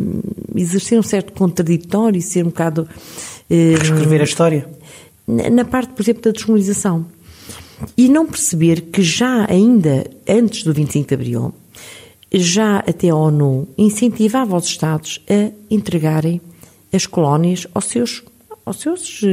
exercer 0.55 0.97
um 0.97 1.03
certo 1.03 1.33
contraditório 1.33 2.17
e 2.17 2.21
ser 2.21 2.43
um 2.43 2.49
bocado. 2.49 2.87
Eh, 3.49 3.75
Reescrever 3.77 4.21
a 4.21 4.23
história? 4.23 4.69
Na 5.27 5.65
parte, 5.65 5.93
por 5.93 6.01
exemplo, 6.01 6.21
da 6.23 6.31
descolonização. 6.31 7.05
E 7.97 8.07
não 8.07 8.27
perceber 8.27 8.81
que 8.81 9.01
já 9.01 9.45
ainda 9.49 10.05
antes 10.27 10.63
do 10.63 10.73
25 10.73 11.07
de 11.07 11.13
Abril, 11.13 11.53
já 12.31 12.77
até 12.79 13.09
a 13.09 13.15
ONU 13.15 13.67
incentivava 13.77 14.55
os 14.55 14.65
Estados 14.65 15.19
a 15.29 15.51
entregarem 15.69 16.39
as 16.93 17.05
colónias 17.05 17.67
aos 17.73 17.85
seus 17.85 18.23
aos 18.65 18.79
seus 18.79 19.21
uh, 19.23 19.27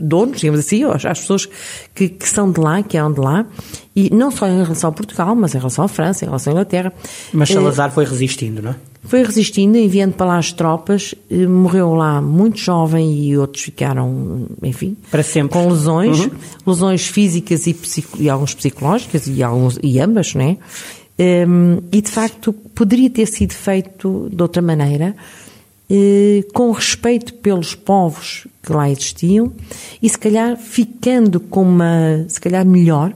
donos, 0.00 0.40
digamos 0.40 0.60
assim, 0.60 0.84
às, 0.84 1.04
às 1.04 1.20
pessoas 1.20 1.48
que, 1.94 2.08
que, 2.08 2.28
são 2.28 2.50
de 2.50 2.60
lá, 2.60 2.82
que 2.82 2.96
eram 2.96 3.12
de 3.12 3.20
lá, 3.20 3.46
e 3.94 4.14
não 4.14 4.30
só 4.30 4.46
em 4.46 4.62
relação 4.62 4.90
a 4.90 4.92
Portugal, 4.92 5.34
mas 5.34 5.54
em 5.54 5.58
relação 5.58 5.84
à 5.84 5.88
França, 5.88 6.24
em 6.24 6.28
relação 6.28 6.52
à 6.52 6.54
Inglaterra. 6.54 6.92
Mas 7.32 7.50
eh, 7.50 7.54
Salazar 7.54 7.90
foi 7.90 8.04
resistindo, 8.04 8.62
não 8.62 8.70
é? 8.70 8.76
Foi 9.04 9.22
resistindo, 9.24 9.76
enviando 9.76 10.12
para 10.12 10.26
lá 10.26 10.38
as 10.38 10.52
tropas, 10.52 11.14
uh, 11.30 11.48
morreu 11.48 11.94
lá 11.94 12.20
muito 12.20 12.58
jovem 12.58 13.24
e 13.24 13.36
outros 13.36 13.64
ficaram, 13.64 14.46
enfim, 14.62 14.96
para 15.10 15.22
sempre. 15.22 15.58
com 15.58 15.68
lesões, 15.68 16.20
uhum. 16.20 16.30
lesões 16.66 17.06
físicas 17.06 17.66
e, 17.66 17.76
e 18.18 18.28
algumas 18.28 18.54
psicológicas, 18.54 19.26
e, 19.26 19.42
alguns, 19.42 19.78
e 19.82 19.98
ambas, 19.98 20.34
não 20.34 20.42
é? 20.42 20.56
Um, 21.18 21.24
ehm, 21.24 21.78
e 21.92 22.00
de 22.00 22.10
facto 22.10 22.52
poderia 22.74 23.10
ter 23.10 23.26
sido 23.26 23.52
feito 23.52 24.28
de 24.32 24.42
outra 24.42 24.62
maneira, 24.62 25.14
eh, 25.14 25.41
com 26.52 26.70
respeito 26.70 27.34
pelos 27.34 27.74
povos 27.74 28.46
que 28.62 28.72
lá 28.72 28.88
existiam 28.88 29.52
e 30.00 30.08
se 30.08 30.18
calhar 30.18 30.56
ficando 30.56 31.40
com 31.40 31.62
uma, 31.62 32.24
se 32.28 32.40
calhar 32.40 32.64
melhor, 32.64 33.12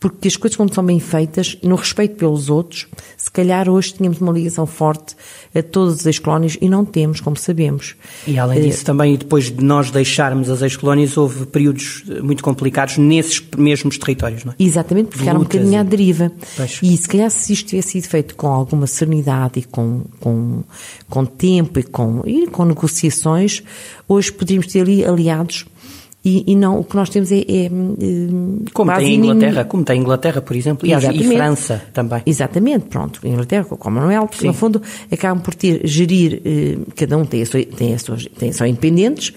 porque 0.00 0.26
as 0.26 0.36
coisas 0.36 0.56
quando 0.56 0.74
são 0.74 0.84
bem 0.84 0.98
feitas, 0.98 1.56
no 1.62 1.76
respeito 1.76 2.16
pelos 2.16 2.50
outros, 2.50 2.88
calhar 3.32 3.68
hoje 3.68 3.94
tínhamos 3.94 4.20
uma 4.20 4.32
ligação 4.32 4.66
forte 4.66 5.16
a 5.54 5.62
todas 5.62 6.00
as 6.00 6.06
ex-colónias 6.06 6.56
e 6.60 6.68
não 6.68 6.84
temos, 6.84 7.20
como 7.20 7.36
sabemos. 7.36 7.94
E 8.26 8.38
além 8.38 8.62
disso, 8.62 8.82
uh, 8.82 8.86
também 8.86 9.16
depois 9.16 9.50
de 9.50 9.64
nós 9.64 9.90
deixarmos 9.90 10.50
as 10.50 10.62
ex-colónias, 10.62 11.16
houve 11.16 11.46
períodos 11.46 12.04
muito 12.22 12.42
complicados 12.42 12.98
nesses 12.98 13.42
mesmos 13.56 13.98
territórios, 13.98 14.44
não 14.44 14.52
é? 14.52 14.56
Exatamente, 14.58 15.06
porque 15.06 15.20
ficaram 15.20 15.40
um 15.40 15.44
bocadinho 15.44 15.80
à 15.80 15.82
deriva. 15.82 16.32
Pois. 16.56 16.78
E 16.82 16.96
se 16.96 17.08
calhar 17.08 17.30
se 17.30 17.52
isto 17.52 17.68
tivesse 17.68 17.90
sido 17.90 18.08
feito 18.08 18.34
com 18.34 18.48
alguma 18.48 18.86
serenidade 18.86 19.60
e 19.60 19.62
com, 19.62 20.04
com, 20.20 20.62
com 21.08 21.24
tempo 21.24 21.78
e 21.78 21.82
com, 21.82 22.22
e 22.26 22.46
com 22.46 22.64
negociações, 22.64 23.62
hoje 24.08 24.32
poderíamos 24.32 24.72
ter 24.72 24.80
ali 24.80 25.04
aliados 25.04 25.66
e, 26.24 26.52
e, 26.52 26.54
não, 26.54 26.78
o 26.78 26.84
que 26.84 26.94
nós 26.94 27.10
temos 27.10 27.32
é. 27.32 27.38
é, 27.38 27.64
é 27.66 27.70
como 28.72 28.94
tem 28.94 29.06
a 29.06 29.10
Inglaterra, 29.10 29.64
como 29.64 29.84
tem 29.84 29.98
a 29.98 30.00
Inglaterra, 30.00 30.40
por 30.40 30.54
exemplo, 30.54 30.88
e, 30.88 30.92
e 30.92 31.24
França 31.36 31.82
também. 31.92 32.22
Exatamente, 32.24 32.86
pronto. 32.86 33.20
Inglaterra, 33.24 33.64
com 33.64 33.74
o 33.74 33.78
Commonwealth, 33.78 34.34
Sim. 34.38 34.46
no 34.46 34.54
fundo, 34.54 34.80
acabam 35.10 35.42
por 35.42 35.54
ter, 35.54 35.80
gerir, 35.84 36.40
eh, 36.44 36.76
cada 36.94 37.18
um 37.18 37.24
tem, 37.24 37.42
a 37.42 37.46
sua, 37.46 37.64
tem, 37.64 37.94
a 37.94 37.98
sua, 37.98 38.16
tem 38.38 38.52
são 38.52 38.64
independentes, 38.64 39.34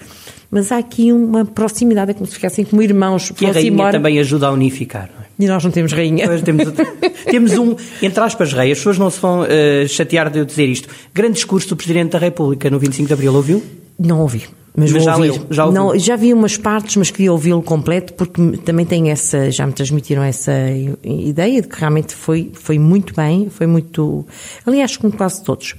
mas 0.48 0.70
há 0.70 0.78
aqui 0.78 1.12
uma 1.12 1.44
proximidade, 1.44 2.12
é 2.12 2.14
como 2.14 2.26
se 2.26 2.34
ficassem 2.34 2.64
como 2.64 2.80
irmãos. 2.80 3.30
Que 3.30 3.46
a 3.46 3.52
rainha 3.52 3.90
também 3.90 4.20
ajuda 4.20 4.46
a 4.46 4.52
unificar, 4.52 5.10
não 5.12 5.22
é? 5.22 5.26
E 5.38 5.46
nós 5.46 5.62
não 5.64 5.72
temos 5.72 5.92
rainha. 5.92 6.26
Pois, 6.26 6.40
temos, 6.42 6.64
temos 7.28 7.58
um, 7.58 7.74
entre 8.00 8.20
aspas, 8.20 8.52
rei. 8.52 8.70
As 8.70 8.78
pessoas 8.78 8.96
não 8.96 9.10
se 9.10 9.20
vão 9.20 9.42
uh, 9.42 9.88
chatear 9.88 10.30
de 10.30 10.38
eu 10.38 10.44
dizer 10.44 10.66
isto. 10.66 10.88
Grande 11.12 11.34
discurso 11.34 11.68
do 11.70 11.76
Presidente 11.76 12.12
da 12.12 12.18
República 12.18 12.70
no 12.70 12.78
25 12.78 13.08
de 13.08 13.12
Abril, 13.12 13.34
ouviu? 13.34 13.62
Não 13.98 14.20
ouvi. 14.20 14.44
Mas, 14.76 14.92
mas 14.92 15.04
já, 15.04 15.16
leu, 15.16 15.46
já, 15.50 15.70
Não, 15.70 15.98
já 15.98 16.16
vi 16.16 16.34
umas 16.34 16.58
partes, 16.58 16.96
mas 16.96 17.10
queria 17.10 17.32
ouvi-lo 17.32 17.62
completo 17.62 18.12
porque 18.12 18.58
também 18.58 18.84
tem 18.84 19.10
essa, 19.10 19.50
já 19.50 19.66
me 19.66 19.72
transmitiram 19.72 20.22
essa 20.22 20.52
ideia 21.02 21.62
de 21.62 21.68
que 21.68 21.80
realmente 21.80 22.14
foi, 22.14 22.50
foi 22.52 22.78
muito 22.78 23.14
bem, 23.14 23.48
foi 23.48 23.66
muito, 23.66 24.26
aliás, 24.66 24.96
como 24.98 25.12
quase 25.16 25.42
todos. 25.42 25.74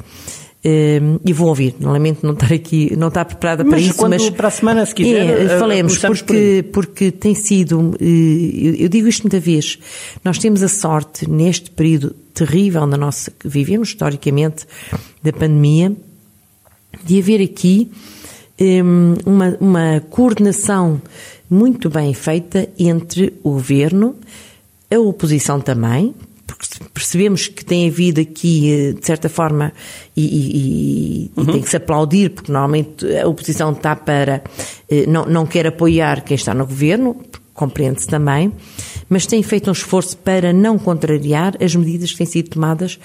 Uh, 0.65 1.21
e 1.23 1.31
vou 1.31 1.49
ouvir, 1.49 1.75
lamento 1.79 2.25
não 2.25 2.33
estar 2.33 2.51
aqui, 2.51 2.93
não 2.97 3.09
estar 3.09 3.23
preparada 3.23 3.63
mas 3.63 3.69
para 3.69 3.79
isso, 3.79 3.95
quando, 3.95 4.13
mas 4.13 4.29
para 4.31 4.47
a 4.47 4.51
semana, 4.51 4.85
se 4.85 4.95
quiser, 4.95 5.29
é, 5.29 5.43
eh, 5.43 5.59
falemos, 5.59 5.99
porque, 5.99 6.65
por 6.73 6.85
porque 6.87 7.11
tem 7.11 7.35
sido, 7.35 7.79
uh, 7.79 7.95
eu, 8.01 8.89
digo 8.89 9.07
isto 9.07 9.21
muita 9.21 9.39
vez, 9.39 9.77
nós 10.25 10.39
temos 10.39 10.63
a 10.63 10.67
sorte 10.67 11.29
neste 11.29 11.69
período 11.69 12.15
terrível 12.33 12.87
na 12.87 12.97
nossa, 12.97 13.31
que 13.31 13.47
vivemos 13.47 13.89
historicamente, 13.89 14.65
da 15.21 15.31
pandemia, 15.31 15.95
de 17.05 17.19
haver 17.19 17.41
aqui 17.41 17.91
uma, 19.25 19.57
uma 19.59 20.03
coordenação 20.09 21.01
muito 21.49 21.89
bem 21.89 22.13
feita 22.13 22.67
entre 22.77 23.33
o 23.43 23.51
governo, 23.51 24.15
a 24.91 24.99
oposição 24.99 25.59
também, 25.59 26.13
porque 26.45 26.67
percebemos 26.93 27.47
que 27.47 27.63
tem 27.63 27.87
havido 27.87 28.21
aqui, 28.21 28.71
eh, 28.71 28.93
de 28.93 29.05
certa 29.05 29.29
forma, 29.29 29.73
e, 30.15 30.23
e, 30.23 31.31
uhum. 31.35 31.43
e, 31.43 31.51
tem 31.51 31.61
que 31.61 31.69
se 31.69 31.77
aplaudir, 31.77 32.29
porque 32.31 32.51
normalmente 32.51 33.05
a 33.17 33.27
oposição 33.27 33.71
está 33.73 33.95
para. 33.95 34.41
Eh, 34.89 35.05
não, 35.07 35.25
não 35.25 35.45
quer 35.45 35.67
apoiar 35.67 36.23
quem 36.23 36.35
está 36.35 36.53
no 36.53 36.65
governo, 36.65 37.17
compreende-se 37.53 38.07
também, 38.07 38.53
mas 39.09 39.25
tem 39.25 39.43
feito 39.43 39.69
um 39.69 39.73
esforço 39.73 40.15
para 40.17 40.53
não 40.53 40.79
contrariar 40.79 41.55
as 41.61 41.75
medidas 41.75 42.11
que 42.11 42.17
têm 42.17 42.27
sido 42.27 42.49
tomadas 42.49 42.97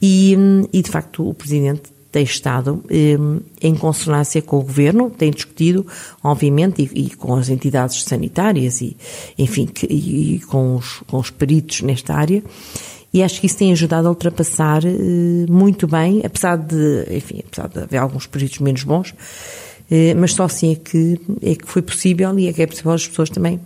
e, 0.00 0.36
hum, 0.38 0.68
e 0.72 0.80
de 0.80 0.90
facto, 0.90 1.28
o 1.28 1.34
Presidente 1.34 1.93
tem 2.14 2.22
estado 2.22 2.84
eh, 2.88 3.16
em 3.60 3.74
consonância 3.74 4.40
com 4.40 4.58
o 4.58 4.62
Governo, 4.62 5.10
tem 5.10 5.32
discutido, 5.32 5.84
obviamente, 6.22 6.88
e, 6.94 7.06
e 7.06 7.10
com 7.10 7.34
as 7.34 7.48
entidades 7.48 8.04
sanitárias 8.04 8.80
e, 8.80 8.96
enfim, 9.36 9.66
que, 9.66 9.84
e, 9.86 10.38
com, 10.46 10.76
os, 10.76 11.02
com 11.08 11.18
os 11.18 11.30
peritos 11.30 11.80
nesta 11.80 12.14
área, 12.14 12.40
e 13.12 13.20
acho 13.20 13.40
que 13.40 13.46
isso 13.46 13.56
tem 13.56 13.72
ajudado 13.72 14.06
a 14.06 14.10
ultrapassar 14.10 14.84
eh, 14.84 15.46
muito 15.48 15.88
bem, 15.88 16.22
apesar 16.24 16.54
de, 16.54 17.04
enfim, 17.10 17.42
apesar 17.44 17.66
de 17.66 17.80
haver 17.80 17.96
alguns 17.96 18.28
peritos 18.28 18.60
menos 18.60 18.84
bons, 18.84 19.12
eh, 19.90 20.14
mas 20.14 20.34
só 20.34 20.44
assim 20.44 20.70
é 20.70 20.76
que, 20.76 21.20
é 21.42 21.56
que 21.56 21.66
foi 21.66 21.82
possível 21.82 22.38
e 22.38 22.46
é 22.46 22.52
que 22.52 22.62
é 22.62 22.66
possível 22.68 22.92
as 22.92 23.08
pessoas 23.08 23.28
também 23.28 23.58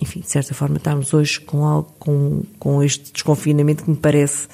enfim, 0.00 0.20
de 0.20 0.30
certa 0.30 0.54
forma, 0.54 0.76
estarmos 0.76 1.12
hoje 1.12 1.40
com, 1.40 1.84
com, 1.98 2.42
com 2.56 2.82
este 2.84 3.12
desconfinamento 3.12 3.82
que 3.82 3.90
me 3.90 3.96
parece 3.96 4.46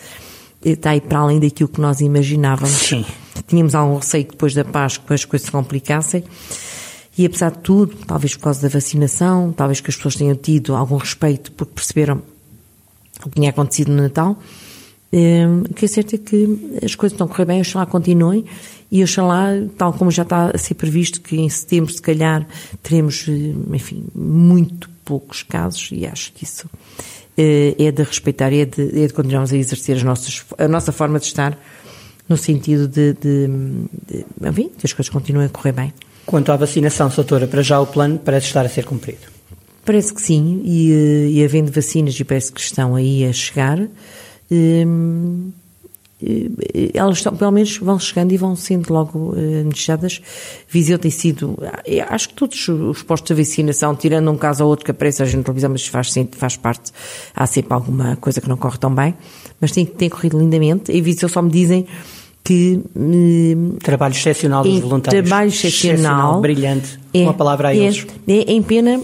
está 0.64 0.90
aí 0.90 1.00
para 1.00 1.18
além 1.18 1.38
daquilo 1.38 1.68
que 1.68 1.80
nós 1.80 2.00
imaginávamos. 2.00 2.72
Sim. 2.72 3.04
Tínhamos 3.46 3.74
algum 3.74 3.96
receio 3.96 4.24
que 4.24 4.32
depois 4.32 4.54
da 4.54 4.64
Páscoa 4.64 5.14
as 5.14 5.24
coisas 5.24 5.46
se 5.46 5.52
complicassem. 5.52 6.24
E 7.16 7.26
apesar 7.26 7.52
de 7.52 7.58
tudo, 7.58 7.94
talvez 8.06 8.34
por 8.36 8.44
causa 8.44 8.62
da 8.62 8.68
vacinação, 8.68 9.52
talvez 9.52 9.80
que 9.80 9.88
as 9.88 9.96
pessoas 9.96 10.16
tenham 10.16 10.34
tido 10.34 10.74
algum 10.74 10.96
respeito 10.96 11.52
porque 11.52 11.72
perceberam 11.74 12.22
o 13.24 13.28
que 13.28 13.36
tinha 13.36 13.50
acontecido 13.50 13.92
no 13.92 14.02
Natal, 14.02 14.36
eh, 15.12 15.46
o 15.46 15.72
que 15.72 15.84
é 15.84 15.88
certo 15.88 16.16
é 16.16 16.18
que 16.18 16.78
as 16.84 16.96
coisas 16.96 17.14
estão 17.14 17.28
a 17.28 17.30
correr 17.30 17.44
bem, 17.44 17.60
oxalá 17.60 17.86
continuem 17.86 18.44
e 18.90 19.02
oxalá, 19.04 19.50
tal 19.78 19.92
como 19.92 20.10
já 20.10 20.24
está 20.24 20.50
a 20.52 20.58
ser 20.58 20.74
previsto, 20.74 21.20
que 21.20 21.36
em 21.36 21.48
setembro, 21.48 21.92
se 21.92 22.02
calhar, 22.02 22.44
teremos, 22.82 23.26
eh, 23.28 23.54
enfim, 23.72 24.04
muito 24.12 24.90
poucos 25.04 25.44
casos 25.44 25.90
e 25.92 26.04
acho 26.04 26.32
que 26.32 26.42
isso 26.42 26.68
é 27.36 27.90
de 27.90 28.02
respeitar 28.02 28.52
é 28.52 28.64
de, 28.64 29.02
é 29.02 29.06
de 29.06 29.12
continuarmos 29.12 29.52
a 29.52 29.56
exercer 29.56 29.96
as 29.96 30.02
nossas, 30.02 30.44
a 30.56 30.68
nossa 30.68 30.92
forma 30.92 31.18
de 31.18 31.26
estar 31.26 31.58
no 32.28 32.36
sentido 32.36 32.88
de, 32.88 33.12
de, 33.14 33.48
de 34.08 34.24
enfim, 34.48 34.70
que 34.78 34.86
as 34.86 34.92
coisas 34.92 35.10
continuem 35.10 35.46
a 35.46 35.48
correr 35.48 35.72
bem. 35.72 35.92
Quanto 36.24 36.50
à 36.52 36.56
vacinação, 36.56 37.08
doutora, 37.08 37.46
para 37.46 37.62
já 37.62 37.80
o 37.80 37.86
plano 37.86 38.18
parece 38.18 38.46
estar 38.46 38.64
a 38.64 38.68
ser 38.68 38.84
cumprido? 38.84 39.34
Parece 39.84 40.14
que 40.14 40.22
sim, 40.22 40.62
e, 40.64 40.92
eh, 40.92 41.28
e 41.30 41.44
havendo 41.44 41.70
vacinas, 41.70 42.18
e 42.18 42.24
parece 42.24 42.50
que 42.50 42.60
estão 42.60 42.96
aí 42.96 43.26
a 43.26 43.32
chegar, 43.32 43.78
hum, 44.50 45.52
eh, 45.52 45.63
elas 46.94 47.18
estão, 47.18 47.34
pelo 47.34 47.50
menos 47.50 47.76
vão 47.78 47.98
chegando 47.98 48.32
e 48.32 48.36
vão 48.36 48.56
sendo 48.56 48.92
logo 48.92 49.34
uh, 49.34 49.60
anunciadas. 49.60 50.20
Viseu 50.68 50.98
tem 50.98 51.10
sido, 51.10 51.58
eh, 51.86 52.00
acho 52.08 52.30
que 52.30 52.34
todos 52.34 52.68
os 52.68 53.02
postos 53.02 53.36
de 53.36 53.42
vacinação, 53.42 53.94
tirando 53.94 54.30
um 54.30 54.36
caso 54.36 54.64
ou 54.64 54.70
outro 54.70 54.84
que 54.84 54.90
aparece 54.90 55.22
a 55.22 55.26
gente 55.26 55.38
na 55.38 55.42
televisão, 55.44 55.70
mas 55.70 55.86
faz, 55.86 56.14
faz 56.32 56.56
parte, 56.56 56.92
há 57.34 57.46
sempre 57.46 57.74
alguma 57.74 58.16
coisa 58.16 58.40
que 58.40 58.48
não 58.48 58.56
corre 58.56 58.78
tão 58.78 58.94
bem, 58.94 59.14
mas 59.60 59.72
tem, 59.72 59.84
tem 59.84 60.08
corrido 60.08 60.38
lindamente. 60.38 60.92
E 60.92 61.00
Viseu 61.00 61.28
só 61.28 61.42
me 61.42 61.50
dizem 61.50 61.86
que... 62.42 62.80
trabalho 63.82 64.12
excepcional 64.12 64.62
dos 64.62 64.80
voluntários. 64.80 65.28
Trabalho 65.28 65.48
excepcional. 65.48 65.94
excepcional 65.94 66.40
brilhante. 66.40 67.00
É, 67.12 67.22
Uma 67.22 67.34
palavra 67.34 67.68
a 67.68 67.74
é, 67.74 67.78
eles. 67.78 68.06
É, 68.26 68.52
em 68.52 68.62
pena 68.62 69.00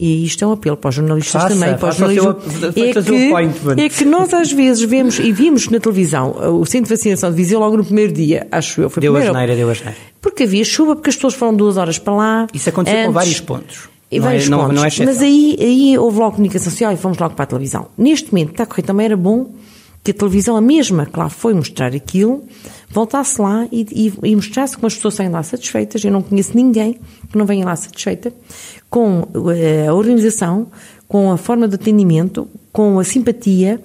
e 0.00 0.24
isto 0.24 0.44
é 0.44 0.46
um 0.46 0.52
apelo 0.52 0.76
para 0.76 0.90
os 0.90 0.94
jornalistas 0.94 1.42
faça, 1.42 1.54
também, 1.54 1.76
para 1.76 1.88
os 1.88 1.96
jornalistas. 1.96 2.76
É 2.76 3.74
que, 3.74 3.80
é 3.80 3.88
que 3.88 4.04
nós 4.04 4.32
às 4.32 4.52
vezes 4.52 4.82
vemos 4.88 5.18
e 5.18 5.32
vimos 5.32 5.68
na 5.68 5.80
televisão 5.80 6.30
o 6.60 6.64
centro 6.64 6.88
de 6.88 6.96
vacinação 6.96 7.30
de 7.30 7.36
Viseu 7.36 7.58
logo 7.58 7.76
no 7.76 7.84
primeiro 7.84 8.12
dia, 8.12 8.46
acho 8.52 8.80
eu. 8.80 8.88
Foi 8.88 9.00
deu 9.00 9.12
primeiro, 9.12 9.36
a 9.36 9.40
geneira, 9.40 9.56
deu 9.56 9.68
a 9.68 9.74
geneira. 9.74 9.98
Porque 10.20 10.44
havia 10.44 10.64
chuva, 10.64 10.94
porque 10.94 11.10
as 11.10 11.16
pessoas 11.16 11.34
foram 11.34 11.52
duas 11.52 11.76
horas 11.76 11.98
para 11.98 12.14
lá. 12.14 12.46
Isso 12.54 12.68
aconteceu 12.68 12.96
antes, 12.96 13.08
com 13.08 13.12
vários 13.12 13.40
pontos. 13.40 13.88
E 14.10 14.20
vários 14.20 14.46
é, 14.46 14.50
pontos. 14.50 14.66
Não, 14.68 14.72
não 14.72 14.84
é 14.84 14.90
Mas 15.04 15.20
aí, 15.20 15.56
aí 15.60 15.98
houve 15.98 16.18
logo 16.20 16.32
comunicação 16.32 16.70
social 16.70 16.92
e 16.92 16.96
fomos 16.96 17.18
logo 17.18 17.34
para 17.34 17.42
a 17.42 17.46
televisão. 17.46 17.88
Neste 17.98 18.32
momento 18.32 18.52
está 18.52 18.62
a 18.62 18.66
correr 18.66 18.82
também 18.82 19.06
era 19.06 19.16
bom 19.16 19.52
que 20.04 20.12
a 20.12 20.14
televisão, 20.14 20.56
a 20.56 20.60
mesma 20.60 21.06
que 21.06 21.18
lá 21.18 21.28
foi 21.28 21.52
mostrar 21.54 21.92
aquilo, 21.92 22.44
voltasse 22.90 23.40
lá 23.40 23.66
e, 23.70 23.86
e, 23.90 24.30
e 24.30 24.36
mostrasse 24.36 24.74
como 24.74 24.86
as 24.86 24.94
pessoas 24.94 25.14
saem 25.14 25.30
lá 25.30 25.42
satisfeitas. 25.42 26.04
Eu 26.04 26.10
não 26.10 26.22
conheço 26.22 26.52
ninguém 26.54 26.98
que 27.30 27.36
não 27.36 27.46
venha 27.46 27.64
lá 27.64 27.76
satisfeita 27.76 28.32
com 28.88 29.26
eh, 29.54 29.86
a 29.86 29.94
organização, 29.94 30.68
com 31.06 31.30
a 31.30 31.36
forma 31.36 31.68
de 31.68 31.74
atendimento, 31.74 32.48
com 32.72 32.98
a 32.98 33.04
simpatia, 33.04 33.80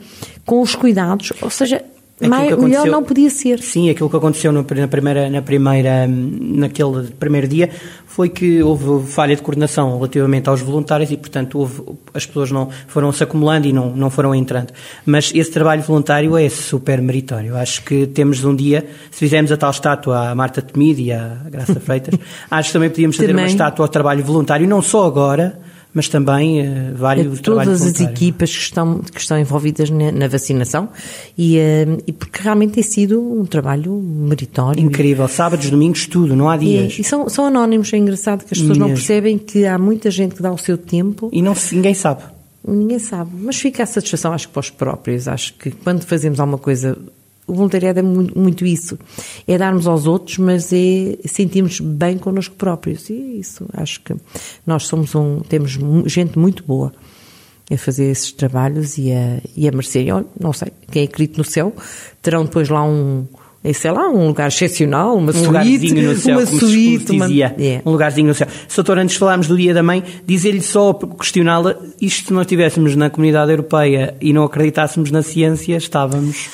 com 0.45 0.61
os 0.61 0.75
cuidados, 0.75 1.33
ou 1.41 1.49
seja, 1.49 1.83
mais, 2.21 2.55
melhor 2.57 2.85
não 2.87 3.03
podia 3.03 3.29
ser. 3.29 3.59
Sim, 3.59 3.89
aquilo 3.89 4.09
que 4.09 4.15
aconteceu 4.15 4.51
no, 4.51 4.61
na 4.61 4.87
primeira, 4.87 5.29
na 5.29 5.41
primeira, 5.41 6.07
naquele 6.07 7.07
primeiro 7.19 7.47
dia 7.47 7.69
foi 8.05 8.29
que 8.29 8.61
houve 8.61 9.07
falha 9.11 9.35
de 9.35 9.41
coordenação 9.41 9.95
relativamente 9.95 10.47
aos 10.47 10.61
voluntários 10.61 11.09
e, 11.11 11.17
portanto, 11.17 11.57
houve, 11.57 11.81
as 12.13 12.25
pessoas 12.25 12.51
não 12.51 12.69
foram 12.87 13.11
se 13.11 13.23
acumulando 13.23 13.67
e 13.67 13.73
não, 13.73 13.89
não 13.95 14.09
foram 14.11 14.35
entrando. 14.35 14.71
Mas 15.05 15.31
esse 15.33 15.51
trabalho 15.51 15.81
voluntário 15.81 16.37
é 16.37 16.47
super 16.49 17.01
meritório. 17.01 17.55
Acho 17.55 17.83
que 17.83 18.05
temos 18.05 18.43
um 18.43 18.55
dia, 18.55 18.85
se 19.09 19.19
fizermos 19.19 19.51
a 19.51 19.57
tal 19.57 19.71
estátua 19.71 20.29
à 20.29 20.35
Marta 20.35 20.61
Temido 20.61 21.01
e 21.01 21.11
à 21.11 21.37
Graça 21.49 21.79
Freitas, 21.81 22.13
acho 22.51 22.69
que 22.69 22.73
também 22.73 22.89
podíamos 22.89 23.15
fazer 23.15 23.29
também. 23.29 23.45
uma 23.45 23.49
estátua 23.49 23.85
ao 23.85 23.89
trabalho 23.89 24.23
voluntário, 24.23 24.67
não 24.67 24.81
só 24.81 25.07
agora, 25.07 25.59
mas 25.93 26.07
também 26.07 26.61
uh, 26.61 26.95
vários 26.95 27.39
Todas 27.39 27.81
as 27.81 28.01
equipas 28.01 28.51
que 28.51 28.61
estão, 28.61 28.99
que 28.99 29.19
estão 29.19 29.37
envolvidas 29.37 29.89
na, 29.89 30.11
na 30.11 30.27
vacinação 30.27 30.89
e, 31.37 31.57
uh, 31.57 32.03
e 32.07 32.11
porque 32.11 32.41
realmente 32.41 32.73
tem 32.73 32.83
sido 32.83 33.21
um 33.21 33.45
trabalho 33.45 33.93
meritório. 33.93 34.81
Incrível, 34.81 35.27
sábados, 35.27 35.69
domingos, 35.69 36.07
tudo, 36.07 36.35
não 36.35 36.49
há 36.49 36.57
dias. 36.57 36.97
E, 36.97 37.01
e 37.01 37.03
são, 37.03 37.29
são 37.29 37.45
anónimos, 37.45 37.93
é 37.93 37.97
engraçado 37.97 38.39
que 38.39 38.53
as 38.53 38.59
pessoas 38.59 38.77
Mesmo. 38.77 38.87
não 38.87 38.95
percebem 38.95 39.37
que 39.37 39.65
há 39.65 39.77
muita 39.77 40.09
gente 40.09 40.35
que 40.35 40.41
dá 40.41 40.51
o 40.51 40.57
seu 40.57 40.77
tempo. 40.77 41.29
E 41.31 41.41
não, 41.41 41.53
ninguém 41.71 41.93
sabe. 41.93 42.23
Ninguém 42.65 42.97
sabe, 42.97 43.31
mas 43.39 43.57
fica 43.57 43.83
a 43.83 43.85
satisfação, 43.85 44.31
acho 44.31 44.47
que 44.47 44.53
para 44.53 44.61
os 44.61 44.69
próprios. 44.69 45.27
Acho 45.27 45.53
que 45.55 45.69
quando 45.69 46.03
fazemos 46.03 46.39
alguma 46.39 46.57
coisa 46.57 46.97
o 47.45 47.53
voluntariado 47.53 47.99
é 47.99 48.01
muito, 48.01 48.37
muito, 48.37 48.65
isso. 48.65 48.97
É 49.47 49.57
darmos 49.57 49.87
aos 49.87 50.07
outros, 50.07 50.37
mas 50.37 50.71
é 50.71 51.17
sentirmos 51.25 51.79
bem 51.79 52.17
connosco 52.17 52.55
próprios. 52.55 53.09
E 53.09 53.39
isso, 53.39 53.65
acho 53.73 54.01
que 54.01 54.15
nós 54.65 54.87
somos 54.87 55.13
um, 55.15 55.39
temos 55.41 55.77
gente 56.05 56.39
muito 56.39 56.63
boa 56.63 56.93
a 57.71 57.77
fazer 57.77 58.05
esses 58.05 58.31
trabalhos 58.31 58.97
e 58.97 59.11
a, 59.11 59.39
e 59.55 59.67
a 59.67 59.71
merecer. 59.71 60.07
Eu 60.07 60.25
não 60.39 60.53
sei, 60.53 60.71
quem 60.91 61.03
acredita 61.03 61.37
no 61.37 61.43
céu, 61.43 61.73
terão 62.21 62.45
depois 62.45 62.69
lá 62.69 62.83
um, 62.83 63.25
sei 63.73 63.91
lá, 63.91 64.09
um 64.09 64.27
lugar 64.27 64.47
excepcional, 64.47 65.17
uma 65.17 65.31
um 65.31 65.33
suíte, 65.33 65.93
no 65.93 66.15
céu, 66.15 66.37
uma 66.37 66.45
suíte, 66.45 67.11
uma... 67.11 67.25
É. 67.25 67.81
um 67.85 67.91
lugarzinho 67.91 68.27
no 68.27 68.33
céu. 68.33 68.47
Soutor, 68.67 68.97
antes 68.97 69.13
de 69.13 69.19
falarmos 69.19 69.47
do 69.47 69.57
Dia 69.57 69.73
da 69.73 69.83
Mãe, 69.83 70.03
dizer-lhe 70.25 70.61
só, 70.61 70.93
questioná-la, 70.93 71.75
isto 72.01 72.27
se 72.27 72.33
nós 72.33 72.43
estivéssemos 72.43 72.95
na 72.95 73.09
comunidade 73.09 73.51
europeia 73.51 74.15
e 74.21 74.33
não 74.33 74.43
acreditássemos 74.43 75.11
na 75.11 75.21
ciência, 75.21 75.77
estávamos 75.77 76.49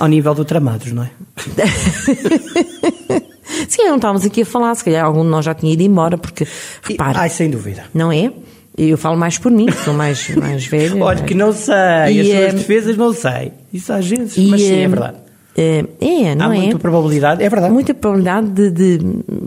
ao 0.00 0.08
nível 0.08 0.34
do 0.34 0.44
Tramados, 0.46 0.90
não 0.92 1.02
é? 1.02 1.10
Sim, 3.68 3.84
não 3.84 3.96
estávamos 3.96 4.24
aqui 4.24 4.40
a 4.42 4.46
falar, 4.46 4.74
se 4.74 4.82
calhar 4.82 5.04
algum 5.04 5.22
de 5.22 5.28
nós 5.28 5.44
já 5.44 5.52
tinha 5.54 5.74
ido 5.74 5.82
embora, 5.82 6.16
porque, 6.16 6.46
repara... 6.82 7.20
Ai, 7.20 7.28
sem 7.28 7.50
dúvida. 7.50 7.84
Não 7.92 8.10
é? 8.10 8.32
Eu 8.78 8.96
falo 8.96 9.18
mais 9.18 9.36
por 9.36 9.52
mim, 9.52 9.70
sou 9.84 9.92
mais, 9.92 10.34
mais 10.36 10.64
velha. 10.64 10.96
Olha, 11.04 11.22
que 11.22 11.34
não 11.34 11.52
sei, 11.52 11.74
e, 12.12 12.20
as 12.20 12.26
suas 12.26 12.38
é... 12.38 12.52
defesas 12.52 12.96
não 12.96 13.12
sei. 13.12 13.52
Isso 13.72 13.92
às 13.92 14.08
vezes, 14.08 14.36
e, 14.38 14.46
mas 14.46 14.62
sim, 14.62 14.80
é 14.80 14.88
verdade. 14.88 15.16
É, 15.54 15.84
é, 16.00 16.34
não 16.34 16.50
Há 16.50 16.56
é? 16.56 16.60
muita 16.60 16.78
probabilidade, 16.78 17.42
é 17.42 17.48
verdade. 17.50 17.74
Muita 17.74 17.92
probabilidade 17.92 18.48
de. 18.48 18.70
de 18.70 18.98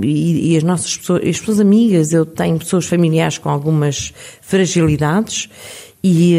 e, 0.04 0.54
e, 0.54 0.58
as 0.58 0.64
nossas 0.64 0.96
pessoas, 0.98 1.28
as 1.28 1.40
pessoas 1.40 1.60
amigas, 1.60 2.14
eu 2.14 2.26
tenho 2.26 2.60
pessoas 2.60 2.86
familiares 2.86 3.40
com 3.40 3.50
algumas 3.50 4.14
fragilidades 4.42 5.50
e, 6.04 6.38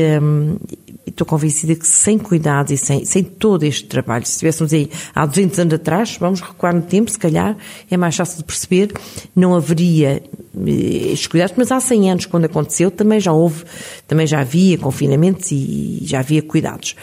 estou 1.14 1.26
convencida 1.26 1.74
que 1.74 1.86
sem 1.86 2.18
cuidados 2.18 2.72
e 2.72 2.76
sem, 2.76 3.04
sem 3.04 3.22
todo 3.22 3.62
este 3.62 3.84
trabalho, 3.84 4.26
se 4.26 4.32
estivéssemos 4.32 4.72
aí 4.72 4.90
há 5.14 5.24
200 5.24 5.58
anos 5.60 5.74
atrás, 5.74 6.16
vamos 6.18 6.40
recuar 6.40 6.74
no 6.74 6.82
tempo, 6.82 7.10
se 7.10 7.18
calhar 7.18 7.56
é 7.90 7.96
mais 7.96 8.16
fácil 8.16 8.38
de 8.38 8.44
perceber, 8.44 8.92
não 9.34 9.54
haveria 9.54 10.22
eh, 10.66 11.12
estes 11.12 11.28
cuidados, 11.28 11.54
mas 11.56 11.70
há 11.70 11.80
100 11.80 12.10
anos, 12.10 12.26
quando 12.26 12.44
aconteceu, 12.46 12.90
também 12.90 13.20
já 13.20 13.32
houve, 13.32 13.64
também 14.08 14.26
já 14.26 14.40
havia 14.40 14.76
confinamentos 14.76 15.50
e 15.52 16.00
já 16.02 16.18
havia 16.18 16.42
cuidados. 16.42 16.96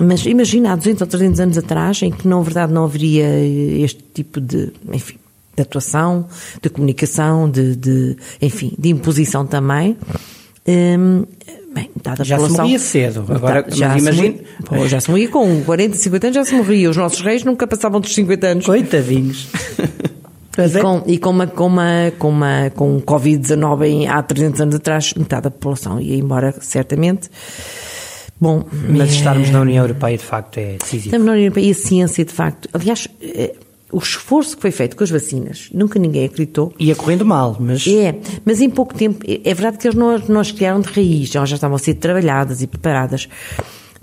Mas 0.00 0.24
imagina, 0.24 0.72
há 0.72 0.76
200 0.76 1.02
ou 1.02 1.06
300 1.08 1.40
anos 1.40 1.58
atrás, 1.58 2.02
em 2.02 2.10
que, 2.10 2.26
na 2.26 2.40
verdade, 2.40 2.72
não 2.72 2.84
haveria 2.84 3.26
este 3.84 4.02
tipo 4.14 4.40
de, 4.40 4.72
enfim, 4.92 5.16
de 5.54 5.62
atuação, 5.62 6.28
de 6.62 6.70
comunicação, 6.70 7.50
de, 7.50 7.76
de 7.76 8.16
enfim, 8.40 8.72
de 8.78 8.88
imposição 8.88 9.44
também. 9.44 9.96
Hum, 10.66 11.24
Bem, 11.74 11.90
dada 12.02 12.22
já 12.22 12.36
a 12.36 12.38
população, 12.38 12.56
se 12.56 12.62
morria 12.62 12.78
cedo. 12.78 13.24
Agora, 13.28 13.64
já 13.68 13.96
imagine... 13.96 14.42
se 14.68 14.88
já 14.88 15.00
se 15.00 15.10
morria 15.10 15.28
com 15.28 15.62
40, 15.64 15.96
50 15.96 16.26
anos, 16.26 16.34
já 16.36 16.44
se 16.44 16.54
morria. 16.54 16.90
Os 16.90 16.96
nossos 16.96 17.20
reis 17.20 17.44
nunca 17.44 17.66
passavam 17.66 18.00
dos 18.00 18.14
50 18.14 18.46
anos. 18.46 18.66
Coitadinhos. 18.66 19.48
E 20.58 20.80
com, 20.82 21.02
e 21.06 21.18
com, 21.18 21.30
uma, 21.30 21.46
com, 21.46 21.66
uma, 21.66 22.12
com, 22.18 22.28
uma, 22.28 22.70
com 22.76 22.96
um 22.96 23.00
Covid-19 23.00 24.06
há 24.06 24.22
300 24.22 24.60
anos 24.60 24.74
atrás, 24.74 25.14
metade 25.14 25.44
da 25.44 25.50
população 25.50 25.98
ia 25.98 26.14
embora, 26.14 26.54
certamente. 26.60 27.30
Bom, 28.38 28.64
mas 28.90 29.08
é... 29.08 29.14
estarmos 29.14 29.48
na 29.48 29.62
União 29.62 29.82
Europeia, 29.82 30.18
de 30.18 30.24
facto, 30.24 30.58
é 30.58 30.76
decisivo. 30.76 31.06
Estamos 31.06 31.26
na 31.26 31.32
União 31.32 31.44
Europeia 31.44 31.68
e 31.68 31.70
a 31.70 31.74
ciência, 31.74 32.24
de 32.24 32.32
facto. 32.32 32.68
Aliás, 32.74 33.08
é, 33.22 33.54
o 33.92 33.98
esforço 33.98 34.56
que 34.56 34.62
foi 34.62 34.70
feito 34.70 34.96
com 34.96 35.04
as 35.04 35.10
vacinas, 35.10 35.68
nunca 35.72 35.98
ninguém 35.98 36.24
acreditou. 36.24 36.72
Ia 36.78 36.96
correndo 36.96 37.26
mal, 37.26 37.56
mas. 37.60 37.86
É, 37.86 38.18
mas 38.44 38.60
em 38.60 38.70
pouco 38.70 38.94
tempo, 38.94 39.24
é, 39.28 39.40
é 39.44 39.54
verdade 39.54 39.76
que 39.76 39.86
eles 39.86 39.96
não, 39.96 40.18
não 40.18 40.40
as 40.40 40.50
criaram 40.50 40.80
de 40.80 40.88
raiz, 40.88 41.28
já, 41.28 41.44
já 41.44 41.56
estavam 41.56 41.76
a 41.76 41.78
ser 41.78 41.94
trabalhadas 41.94 42.62
e 42.62 42.66
preparadas. 42.66 43.28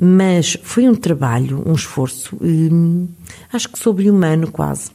Mas 0.02 0.58
foi 0.64 0.88
um 0.88 0.96
trabalho, 0.96 1.62
um 1.66 1.74
esforço, 1.74 2.38
hum, 2.42 3.08
acho 3.52 3.68
que 3.68 3.78
sobre-humano 3.78 4.50
quase. 4.50 4.92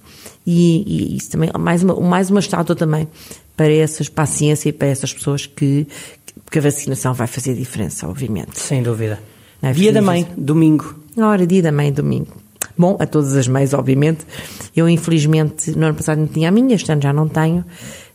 E, 0.47 0.83
e, 0.87 1.17
isso 1.17 1.31
também, 1.31 1.51
mais 1.59 1.83
uma, 1.83 2.01
mais 2.01 2.31
uma 2.31 2.41
estátua 2.41 2.75
também 2.75 3.07
para 3.55 3.71
essas, 3.71 4.09
para 4.09 4.25
a 4.25 4.27
ciência 4.27 4.69
e 4.69 4.73
para 4.73 4.89
essas 4.89 5.13
pessoas 5.13 5.45
que, 5.45 5.87
que 6.51 6.59
a 6.59 6.63
vacinação 6.63 7.13
vai 7.13 7.27
fazer 7.27 7.55
diferença, 7.55 8.09
obviamente. 8.09 8.59
Sem 8.59 8.83
dúvida. 8.83 9.21
É, 9.61 9.73
dia 9.73 9.93
da 9.93 10.01
mãe, 10.01 10.27
domingo. 10.37 10.95
Ora, 11.19 11.47
dia 11.47 11.63
da 11.63 11.73
mãe, 11.73 11.93
domingo. 11.93 12.44
Bom, 12.77 12.97
a 12.99 13.07
todas 13.07 13.37
as 13.37 13.47
mães, 13.47 13.73
obviamente. 13.73 14.27
Eu, 14.75 14.89
infelizmente, 14.89 15.71
no 15.71 15.87
ano 15.87 15.95
passado 15.95 16.19
não 16.19 16.27
tinha 16.27 16.49
a 16.49 16.53
minha, 16.53 16.75
este 16.75 16.91
ano 16.91 17.01
já 17.01 17.13
não 17.13 17.29
tenho, 17.29 17.65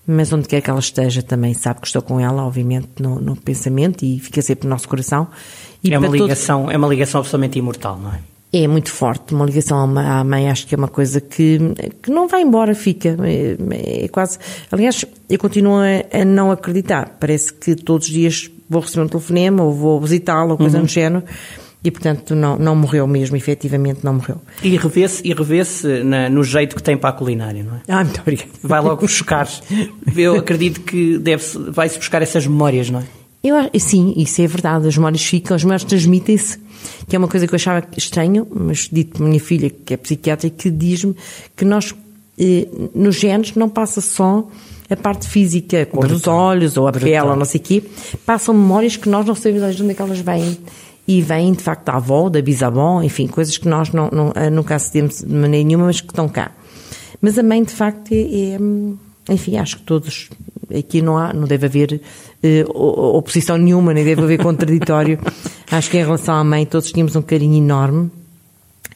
mas 0.06 0.34
onde 0.34 0.48
quer 0.48 0.62
que 0.62 0.70
ela 0.70 0.80
esteja 0.80 1.22
também 1.22 1.54
sabe 1.54 1.80
que 1.82 1.88
estou 1.88 2.02
com 2.02 2.20
ela, 2.20 2.44
obviamente, 2.44 2.90
no, 3.00 3.22
no 3.22 3.36
pensamento 3.36 4.04
e 4.04 4.20
fica 4.20 4.42
sempre 4.42 4.68
no 4.68 4.72
nosso 4.72 4.88
coração. 4.88 5.28
E 5.84 5.94
é, 5.94 5.98
uma 5.98 6.08
ligação, 6.08 6.70
é 6.70 6.78
uma 6.78 6.88
ligação 6.88 7.20
absolutamente 7.20 7.58
imortal, 7.58 7.98
não 7.98 8.12
é? 8.12 8.20
É 8.52 8.68
muito 8.68 8.92
forte, 8.92 9.36
uma 9.36 9.46
ligação 9.46 9.78
à 9.78 10.24
mãe, 10.24 10.50
acho 10.50 10.66
que 10.66 10.74
é 10.74 10.78
uma 10.78 10.88
coisa 10.88 11.22
que, 11.22 11.60
que 12.02 12.10
não 12.10 12.28
vai 12.28 12.42
embora, 12.42 12.74
fica. 12.74 13.16
É, 13.24 14.06
é 14.06 14.08
quase. 14.08 14.40
Aliás, 14.72 15.06
eu 15.30 15.38
continuo 15.38 15.76
a, 15.76 16.22
a, 16.22 16.26
não 16.26 16.50
acreditar. 16.50 17.18
Parece 17.20 17.54
que 17.54 17.76
todos 17.76 18.08
os 18.08 18.14
dias 18.14 18.50
vou 18.68 18.82
receber 18.82 19.04
um 19.04 19.08
telefonema 19.08 19.62
ou 19.62 19.72
vou 19.72 20.02
visitá-la 20.02 20.54
ou 20.54 20.58
coisa 20.58 20.78
uhum. 20.78 20.84
no 20.84 20.90
género 20.90 21.24
e, 21.84 21.90
portanto, 21.90 22.36
não, 22.36 22.58
não 22.58 22.76
morreu 22.76 23.08
mesmo, 23.08 23.38
efetivamente 23.38 24.00
não 24.04 24.16
morreu. 24.16 24.42
E 24.62 24.76
revê-se 24.76 25.26
e 25.26 25.34
revê 25.34 25.62
no 26.30 26.44
jeito 26.44 26.76
que 26.76 26.84
tem 26.84 26.98
para 26.98 27.10
a 27.10 27.14
culinária, 27.14 27.64
não 27.64 27.76
é? 27.76 27.82
Ah, 27.88 28.04
muito 28.04 28.20
obrigada. 28.20 28.50
Vai 28.62 28.82
logo 28.82 29.02
buscar. 29.02 29.48
Eu 30.16 30.36
acredito 30.36 30.82
que 30.82 31.18
deve 31.18 31.44
vai-se 31.70 31.98
buscar 31.98 32.22
essas 32.22 32.46
memórias, 32.46 32.90
não 32.90 33.00
é? 33.00 33.04
Eu, 33.42 33.56
sim, 33.80 34.14
isso 34.18 34.42
é 34.42 34.48
verdade, 34.48 34.86
as 34.86 34.98
memórias 34.98 35.24
ficam, 35.24 35.56
as 35.56 35.64
memórias 35.64 35.86
transmitem-se, 35.86 36.60
que 37.08 37.16
é 37.16 37.20
uma 37.20 37.30
coisa 37.30 37.48
que 37.48 37.54
eu 37.54 37.56
achava 37.56 37.88
estranho, 37.96 38.46
mas 38.54 38.90
dito 38.92 39.18
por 39.18 39.26
minha 39.26 39.40
filha, 39.40 39.70
que 39.70 39.94
é 39.94 39.98
psiquiatra, 39.98 40.50
que 40.50 40.70
diz-me 40.70 41.16
que 41.56 41.64
nós, 41.64 41.96
eh, 42.38 42.68
nos 42.94 43.16
genes, 43.16 43.56
não 43.56 43.70
passa 43.70 44.02
só 44.02 44.46
a 44.90 44.96
parte 44.98 45.26
física, 45.26 45.84
a 45.84 45.86
cor 45.86 46.06
dos 46.06 46.28
olhos, 46.28 46.76
ou 46.76 46.86
a 46.86 46.92
Brutal. 46.92 47.10
pele, 47.10 47.30
ou 47.30 47.36
não 47.38 47.46
sei 47.46 47.62
o 47.62 47.64
quê, 47.64 47.84
passam 48.26 48.54
memórias 48.54 48.98
que 48.98 49.08
nós 49.08 49.26
não 49.26 49.36
sabemos 49.36 49.74
de 49.74 49.84
onde 49.84 49.92
é 49.92 49.96
que 49.96 50.02
elas 50.02 50.20
vêm 50.20 50.58
e 51.10 51.24
vêm 51.24 51.54
de 51.54 51.64
facto 51.64 51.86
da 51.86 51.96
avó, 51.96 52.30
da 52.30 52.40
bisavó, 52.40 53.02
enfim, 53.02 53.26
coisas 53.26 53.58
que 53.58 53.68
nós 53.68 53.92
não, 53.92 54.12
não, 54.12 54.32
eh, 54.36 54.52
nunca 54.52 54.76
acedemos 54.76 55.22
de 55.22 55.34
maneira 55.34 55.68
nenhuma, 55.68 55.86
mas 55.86 56.00
que 56.00 56.12
estão 56.12 56.30
cá. 56.30 56.52
Mas 57.20 57.36
a 57.36 57.42
mãe 57.42 57.64
de 57.64 57.72
facto 57.72 58.12
é, 58.12 58.18
é 58.22 58.60
enfim, 59.34 59.58
acho 59.58 59.78
que 59.78 59.82
todos, 59.82 60.30
aqui 60.72 61.02
não 61.02 61.18
há, 61.18 61.34
não 61.34 61.48
deve 61.48 61.66
haver 61.66 62.00
eh, 62.44 62.64
oposição 62.68 63.58
nenhuma, 63.58 63.92
nem 63.92 64.06
deve 64.06 64.22
haver 64.22 64.38
contraditório. 64.38 65.18
acho 65.72 65.90
que 65.90 65.98
em 65.98 66.04
relação 66.04 66.36
à 66.36 66.44
mãe 66.44 66.64
todos 66.64 66.92
tínhamos 66.92 67.16
um 67.16 67.24
carinho 67.24 67.58
enorme 67.58 68.12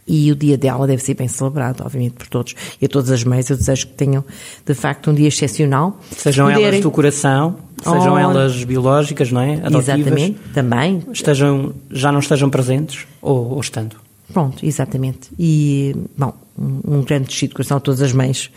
e 0.05 0.31
o 0.31 0.35
dia 0.35 0.55
dela 0.55 0.85
deve 0.85 1.01
ser 1.01 1.15
bem 1.15 1.27
celebrado, 1.27 1.83
obviamente, 1.83 2.13
por 2.13 2.27
todos. 2.27 2.53
E 2.79 2.85
a 2.85 2.87
todas 2.87 3.09
as 3.09 3.23
mães 3.23 3.49
eu 3.49 3.57
desejo 3.57 3.87
que 3.87 3.93
tenham, 3.93 4.23
de 4.63 4.73
facto, 4.75 5.09
um 5.09 5.15
dia 5.15 5.29
excepcional. 5.29 5.99
Sejam 6.15 6.47
elas 6.47 6.79
do 6.79 6.91
coração, 6.91 7.57
sejam 7.83 8.13
oh, 8.13 8.17
elas 8.17 8.63
biológicas, 8.63 9.31
não 9.31 9.41
é? 9.41 9.55
Adotivas, 9.55 9.89
exatamente, 9.89 10.39
também. 10.53 11.03
Estejam, 11.11 11.73
já 11.91 12.11
não 12.11 12.19
estejam 12.19 12.49
presentes 12.49 13.05
ou, 13.21 13.53
ou 13.53 13.59
estando. 13.59 13.95
Pronto, 14.31 14.65
exatamente. 14.65 15.29
E, 15.37 15.95
bom, 16.17 16.33
um, 16.57 16.97
um 16.97 17.01
grande 17.03 17.27
descido 17.27 17.49
de 17.49 17.55
coração 17.55 17.77
a 17.77 17.79
todas 17.79 18.01
as 18.01 18.13
mães 18.13 18.49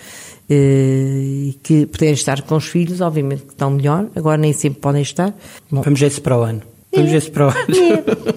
eh, 0.49 1.55
que 1.63 1.87
puderem 1.87 2.15
estar 2.15 2.41
com 2.43 2.57
os 2.57 2.67
filhos, 2.67 3.01
obviamente 3.01 3.43
que 3.43 3.53
estão 3.53 3.71
melhor, 3.71 4.07
agora 4.15 4.39
nem 4.39 4.53
sempre 4.53 4.81
podem 4.81 5.03
estar. 5.03 5.35
Bom, 5.71 5.83
Vamos 5.83 6.01
ver 6.01 6.11
se 6.11 6.21
para 6.21 6.39
o 6.39 6.43
ano. 6.43 6.63
Vamos 6.95 7.11
ver 7.11 7.21
se 7.21 7.31
para 7.31 7.47
o 7.47 7.51
ano. 7.51 7.59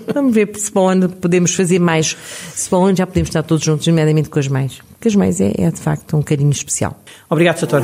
É. 0.10 0.14
Vamos 0.14 0.34
ver 0.34 0.52
se 0.58 0.72
para 0.72 0.82
o 0.82 0.88
ano 0.88 1.10
podemos 1.10 1.56
fazer 1.56 1.80
mais. 1.80 2.18
Se 2.54 2.70
para 2.70 2.80
o 2.80 2.86
ano 2.86 2.98
já 2.98 3.08
podemos 3.08 3.30
estar 3.30 3.44
todos 3.44 3.64
juntos, 3.64 3.88
nomeadamente 3.88 4.28
com 4.28 4.40
as 4.40 4.48
mães. 4.48 4.82
Porque 4.94 5.08
as 5.08 5.16
mães 5.16 5.40
é, 5.40 5.54
é 5.58 5.72
de 5.72 5.80
facto 5.80 6.18
um 6.18 6.22
carinho 6.22 6.52
especial. 6.52 7.00
Obrigado, 7.30 7.60
Sator. 7.60 7.84